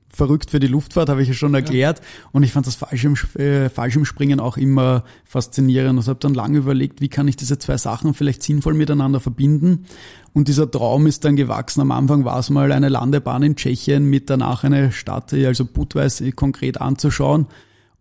verrückt 0.10 0.52
für 0.52 0.60
die 0.60 0.68
Luftfahrt, 0.68 1.10
habe 1.10 1.22
ich 1.22 1.28
ja 1.28 1.34
schon 1.34 1.54
erklärt. 1.54 2.00
Ja. 2.00 2.06
Und 2.32 2.44
ich 2.44 2.54
fand 2.54 2.68
das 2.68 2.76
Fallschirm, 2.76 3.16
äh, 3.36 3.70
Fallschirmspringen 3.70 4.40
auch 4.40 4.58
immer 4.58 5.04
faszinierend 5.26 6.00
und 6.00 6.08
habe 6.08 6.20
dann 6.20 6.34
lange 6.34 6.60
überlegt, 6.60 7.02
wie 7.02 7.10
kann 7.10 7.28
ich 7.28 7.36
diese 7.36 7.60
zwei 7.60 7.78
Sachen 7.78 8.14
vielleicht 8.14 8.42
sinnvoll 8.42 8.74
miteinander 8.74 9.20
verbinden. 9.20 9.86
Und 10.34 10.48
dieser 10.48 10.70
Traum 10.70 11.08
ist 11.08 11.26
dann 11.26 11.36
gewachsen. 11.36 11.82
Am 11.82 11.92
Anfang 11.92 12.26
war 12.26 12.40
es 12.40 12.50
mal 12.50 12.72
eine 12.72 12.90
Landebahn 12.90 13.44
in 13.44 13.56
Tschechien 13.56 14.06
mit 14.10 14.30
danach 14.30 14.64
eine 14.64 14.92
Stadt, 14.92 15.34
also 15.34 15.66
Budweis 15.66 16.24
konkret 16.36 16.80
anzuschauen. 16.80 17.48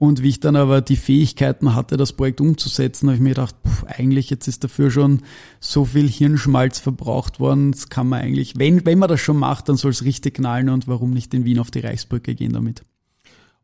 Und 0.05 0.23
wie 0.23 0.29
ich 0.29 0.41
dann 0.41 0.55
aber 0.55 0.83
die 0.83 0.97
Fähigkeiten 0.97 1.75
hatte, 1.75 1.97
das 1.97 2.13
Projekt 2.13 2.43
umzusetzen, 2.43 3.09
habe 3.09 3.17
ich 3.17 3.23
mir 3.23 3.31
gedacht, 3.31 3.57
pff, 3.67 3.85
eigentlich 3.85 4.29
jetzt 4.29 4.47
ist 4.49 4.63
dafür 4.63 4.91
schon 4.91 5.23
so 5.61 5.87
viel 5.87 6.11
Hirnschmalz 6.11 6.79
verbraucht 6.79 7.41
worden. 7.41 7.73
Das 7.73 7.89
kann 7.89 8.11
man 8.11 8.21
eigentlich, 8.21 8.59
wenn, 8.59 8.85
wenn 8.85 8.99
man 8.99 9.09
das 9.09 9.21
schon 9.21 9.39
macht, 9.39 9.71
dann 9.71 9.77
soll 9.77 9.93
es 9.93 10.05
richtig 10.05 10.35
knallen 10.35 10.69
und 10.69 10.89
warum 10.89 11.13
nicht 11.13 11.33
in 11.33 11.47
Wien 11.47 11.59
auf 11.59 11.71
die 11.71 11.81
Reichsbrücke 11.81 12.35
gehen 12.35 12.53
damit. 12.53 12.83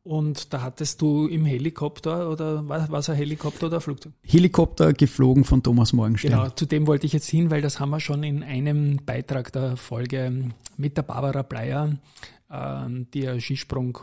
Und 0.02 0.54
da 0.54 0.62
hattest 0.62 1.02
du 1.02 1.26
im 1.26 1.44
Helikopter 1.44 2.30
oder 2.30 2.66
war 2.66 2.90
es 2.98 3.10
ein 3.10 3.16
Helikopter 3.16 3.66
oder 3.66 3.76
ein 3.76 3.82
Flugzeug? 3.82 4.14
Helikopter 4.22 4.94
geflogen 4.94 5.44
von 5.44 5.62
Thomas 5.62 5.92
Morgenstern. 5.92 6.30
Genau, 6.30 6.48
zu 6.48 6.64
dem 6.64 6.86
wollte 6.86 7.04
ich 7.04 7.12
jetzt 7.12 7.28
hin, 7.28 7.50
weil 7.50 7.60
das 7.60 7.80
haben 7.80 7.90
wir 7.90 8.00
schon 8.00 8.22
in 8.22 8.42
einem 8.42 8.96
Beitrag 9.04 9.52
der 9.52 9.76
Folge 9.76 10.52
mit 10.78 10.96
der 10.96 11.02
Barbara 11.02 11.42
Bleier, 11.42 11.98
äh, 12.48 12.86
die 13.12 13.20
ja 13.20 13.38
Skisprung 13.38 13.98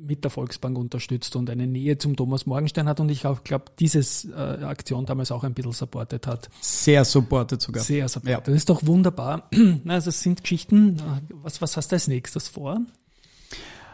mit 0.00 0.24
der 0.24 0.30
Volksbank 0.30 0.78
unterstützt 0.78 1.36
und 1.36 1.50
eine 1.50 1.66
Nähe 1.66 1.98
zum 1.98 2.16
Thomas 2.16 2.46
Morgenstern 2.46 2.88
hat 2.88 3.00
und 3.00 3.08
ich 3.08 3.26
auch 3.26 3.44
glaube, 3.44 3.66
diese 3.78 4.00
äh, 4.30 4.64
Aktion 4.64 5.06
damals 5.06 5.32
auch 5.32 5.44
ein 5.44 5.54
bisschen 5.54 5.72
supportet 5.72 6.26
hat. 6.26 6.48
Sehr 6.60 7.04
supportet 7.04 7.60
sogar. 7.60 7.82
Sehr 7.82 8.08
supportet. 8.08 8.30
Ja. 8.30 8.40
Das 8.40 8.54
ist 8.54 8.68
doch 8.68 8.86
wunderbar. 8.86 9.48
Also 9.86 10.10
es 10.10 10.22
sind 10.22 10.42
Geschichten. 10.42 11.00
Was, 11.42 11.60
was 11.62 11.76
hast 11.76 11.92
du 11.92 11.96
als 11.96 12.08
nächstes 12.08 12.48
vor? 12.48 12.80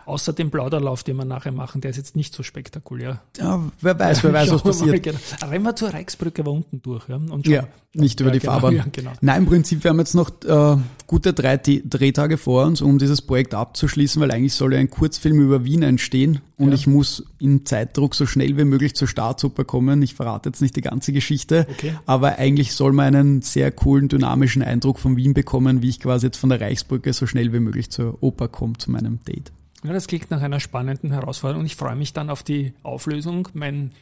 Außer 0.06 0.32
dem 0.32 0.50
Plauderlauf, 0.50 1.02
den 1.02 1.16
wir 1.16 1.24
nachher 1.24 1.52
machen, 1.52 1.80
der 1.80 1.90
ist 1.90 1.96
jetzt 1.96 2.16
nicht 2.16 2.34
so 2.34 2.42
spektakulär. 2.42 3.20
Ja, 3.38 3.60
wer 3.80 3.98
weiß, 3.98 4.24
wer 4.24 4.32
weiß, 4.32 4.50
was 4.52 4.62
passiert. 4.62 5.02
Genau. 5.02 5.18
Aber 5.40 5.50
wenn 5.50 5.62
wir 5.62 5.76
zur 5.76 5.92
Reichsbrücke 5.92 6.44
war 6.44 6.52
unten 6.52 6.82
durch. 6.82 7.08
Ja, 7.08 7.16
und 7.16 7.44
schon, 7.44 7.54
ja 7.54 7.68
nicht 7.94 8.20
über 8.20 8.30
ja, 8.30 8.34
die 8.34 8.40
genau, 8.40 8.52
Fahrbahn. 8.52 8.74
Ja, 8.74 8.84
genau. 8.90 9.12
Nein, 9.20 9.42
im 9.42 9.46
Prinzip, 9.46 9.84
wir 9.84 9.90
haben 9.90 9.98
jetzt 9.98 10.14
noch 10.14 10.30
äh, 10.44 10.76
gute 11.06 11.32
drei 11.32 11.56
Drehtage 11.56 12.36
vor 12.38 12.66
uns, 12.66 12.80
um 12.82 12.98
dieses 12.98 13.22
Projekt 13.22 13.54
abzuschließen, 13.54 14.20
weil 14.20 14.30
eigentlich 14.30 14.54
soll 14.54 14.74
ja 14.74 14.80
ein 14.80 14.90
Kurzfilm 14.90 15.40
über 15.40 15.64
Wien 15.64 15.82
entstehen 15.82 16.40
und 16.56 16.68
ja. 16.68 16.74
ich 16.74 16.86
muss 16.86 17.24
in 17.38 17.64
Zeitdruck 17.64 18.14
so 18.14 18.26
schnell 18.26 18.56
wie 18.56 18.64
möglich 18.64 18.94
zur 18.94 19.08
Staatsoper 19.08 19.64
kommen. 19.64 20.02
Ich 20.02 20.14
verrate 20.14 20.48
jetzt 20.48 20.60
nicht 20.60 20.76
die 20.76 20.80
ganze 20.80 21.12
Geschichte, 21.12 21.66
okay. 21.70 21.94
aber 22.06 22.38
eigentlich 22.38 22.74
soll 22.74 22.92
man 22.92 23.14
einen 23.14 23.42
sehr 23.42 23.70
coolen, 23.70 24.08
dynamischen 24.08 24.62
Eindruck 24.62 24.98
von 24.98 25.16
Wien 25.16 25.34
bekommen, 25.34 25.82
wie 25.82 25.88
ich 25.88 26.00
quasi 26.00 26.26
jetzt 26.26 26.38
von 26.38 26.50
der 26.50 26.60
Reichsbrücke 26.60 27.12
so 27.12 27.26
schnell 27.26 27.52
wie 27.52 27.60
möglich 27.60 27.90
zur 27.90 28.22
Oper 28.22 28.48
komme, 28.48 28.74
zu 28.78 28.90
meinem 28.90 29.20
Date. 29.24 29.52
Ja, 29.84 29.92
das 29.92 30.06
klingt 30.06 30.30
nach 30.30 30.40
einer 30.40 30.60
spannenden 30.60 31.12
Herausforderung 31.12 31.60
und 31.60 31.66
ich 31.66 31.76
freue 31.76 31.94
mich 31.94 32.14
dann 32.14 32.30
auf 32.30 32.42
die 32.42 32.72
Auflösung. 32.82 33.48
Mein 33.52 33.92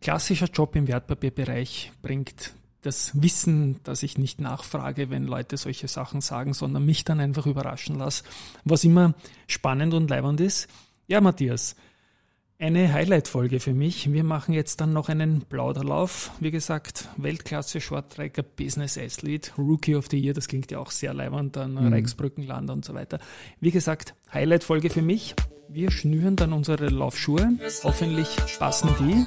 klassischer 0.00 0.48
Job 0.48 0.74
im 0.74 0.88
Wertpapierbereich 0.88 1.92
bringt 2.02 2.54
das 2.80 3.22
Wissen, 3.22 3.78
dass 3.84 4.02
ich 4.02 4.18
nicht 4.18 4.40
nachfrage, 4.40 5.10
wenn 5.10 5.28
Leute 5.28 5.56
solche 5.56 5.86
Sachen 5.86 6.20
sagen, 6.20 6.54
sondern 6.54 6.84
mich 6.84 7.04
dann 7.04 7.20
einfach 7.20 7.46
überraschen 7.46 7.98
lasse, 7.98 8.24
was 8.64 8.82
immer 8.82 9.14
spannend 9.46 9.94
und 9.94 10.10
leibend 10.10 10.40
ist. 10.40 10.68
Ja, 11.06 11.20
Matthias, 11.20 11.76
eine 12.62 12.92
Highlight-Folge 12.92 13.58
für 13.58 13.74
mich. 13.74 14.12
Wir 14.12 14.22
machen 14.22 14.54
jetzt 14.54 14.80
dann 14.80 14.92
noch 14.92 15.08
einen 15.08 15.42
Plauderlauf. 15.42 16.30
Wie 16.38 16.52
gesagt, 16.52 17.08
Weltklasse 17.16 17.80
Shorttracker, 17.80 18.44
Business 18.44 18.96
Athlete, 18.96 19.50
Rookie 19.58 19.96
of 19.96 20.06
the 20.08 20.18
Year, 20.18 20.32
das 20.32 20.46
klingt 20.46 20.70
ja 20.70 20.78
auch 20.78 20.92
sehr 20.92 21.12
leibend, 21.12 21.56
dann 21.56 21.72
mhm. 21.72 21.92
Reichsbrückenland 21.92 22.70
und 22.70 22.84
so 22.84 22.94
weiter. 22.94 23.18
Wie 23.58 23.72
gesagt, 23.72 24.14
Highlight-Folge 24.32 24.90
für 24.90 25.02
mich. 25.02 25.34
Wir 25.68 25.90
schnüren 25.90 26.36
dann 26.36 26.52
unsere 26.52 26.86
Laufschuhe. 26.86 27.52
Hoffentlich 27.82 28.28
passen 28.58 28.90
die. 29.00 29.26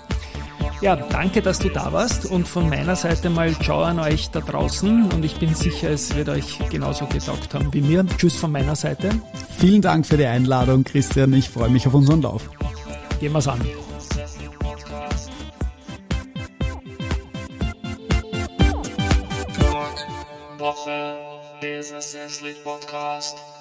Ja, 0.82 0.96
danke, 0.96 1.42
dass 1.42 1.60
du 1.60 1.70
da 1.70 1.92
warst 1.92 2.26
und 2.26 2.48
von 2.48 2.70
meiner 2.70 2.96
Seite 2.96 3.30
mal 3.30 3.54
ciao 3.56 3.84
an 3.84 4.00
euch 4.00 4.30
da 4.30 4.40
draußen 4.40 5.12
und 5.12 5.26
ich 5.26 5.40
bin 5.40 5.54
sicher, 5.56 5.90
es 5.90 6.16
wird 6.16 6.30
euch 6.30 6.60
genauso 6.70 7.06
getaugt 7.08 7.54
haben 7.54 7.74
wie 7.74 7.82
mir. 7.82 8.06
Tschüss 8.18 8.36
von 8.36 8.52
meiner 8.52 8.76
Seite. 8.76 9.10
Vielen 9.58 9.82
Dank 9.82 10.06
für 10.06 10.18
die 10.18 10.26
Einladung, 10.26 10.84
Christian. 10.84 11.34
Ich 11.34 11.50
freue 11.50 11.70
mich 11.70 11.88
auf 11.88 11.94
unseren 11.94 12.22
Lauf. 12.22 12.50
Gehen 13.20 13.34
wir's 13.34 13.48
an. 13.48 13.60
Woche, 20.58 21.18
dieser 21.62 22.02
Podcast. 22.64 23.55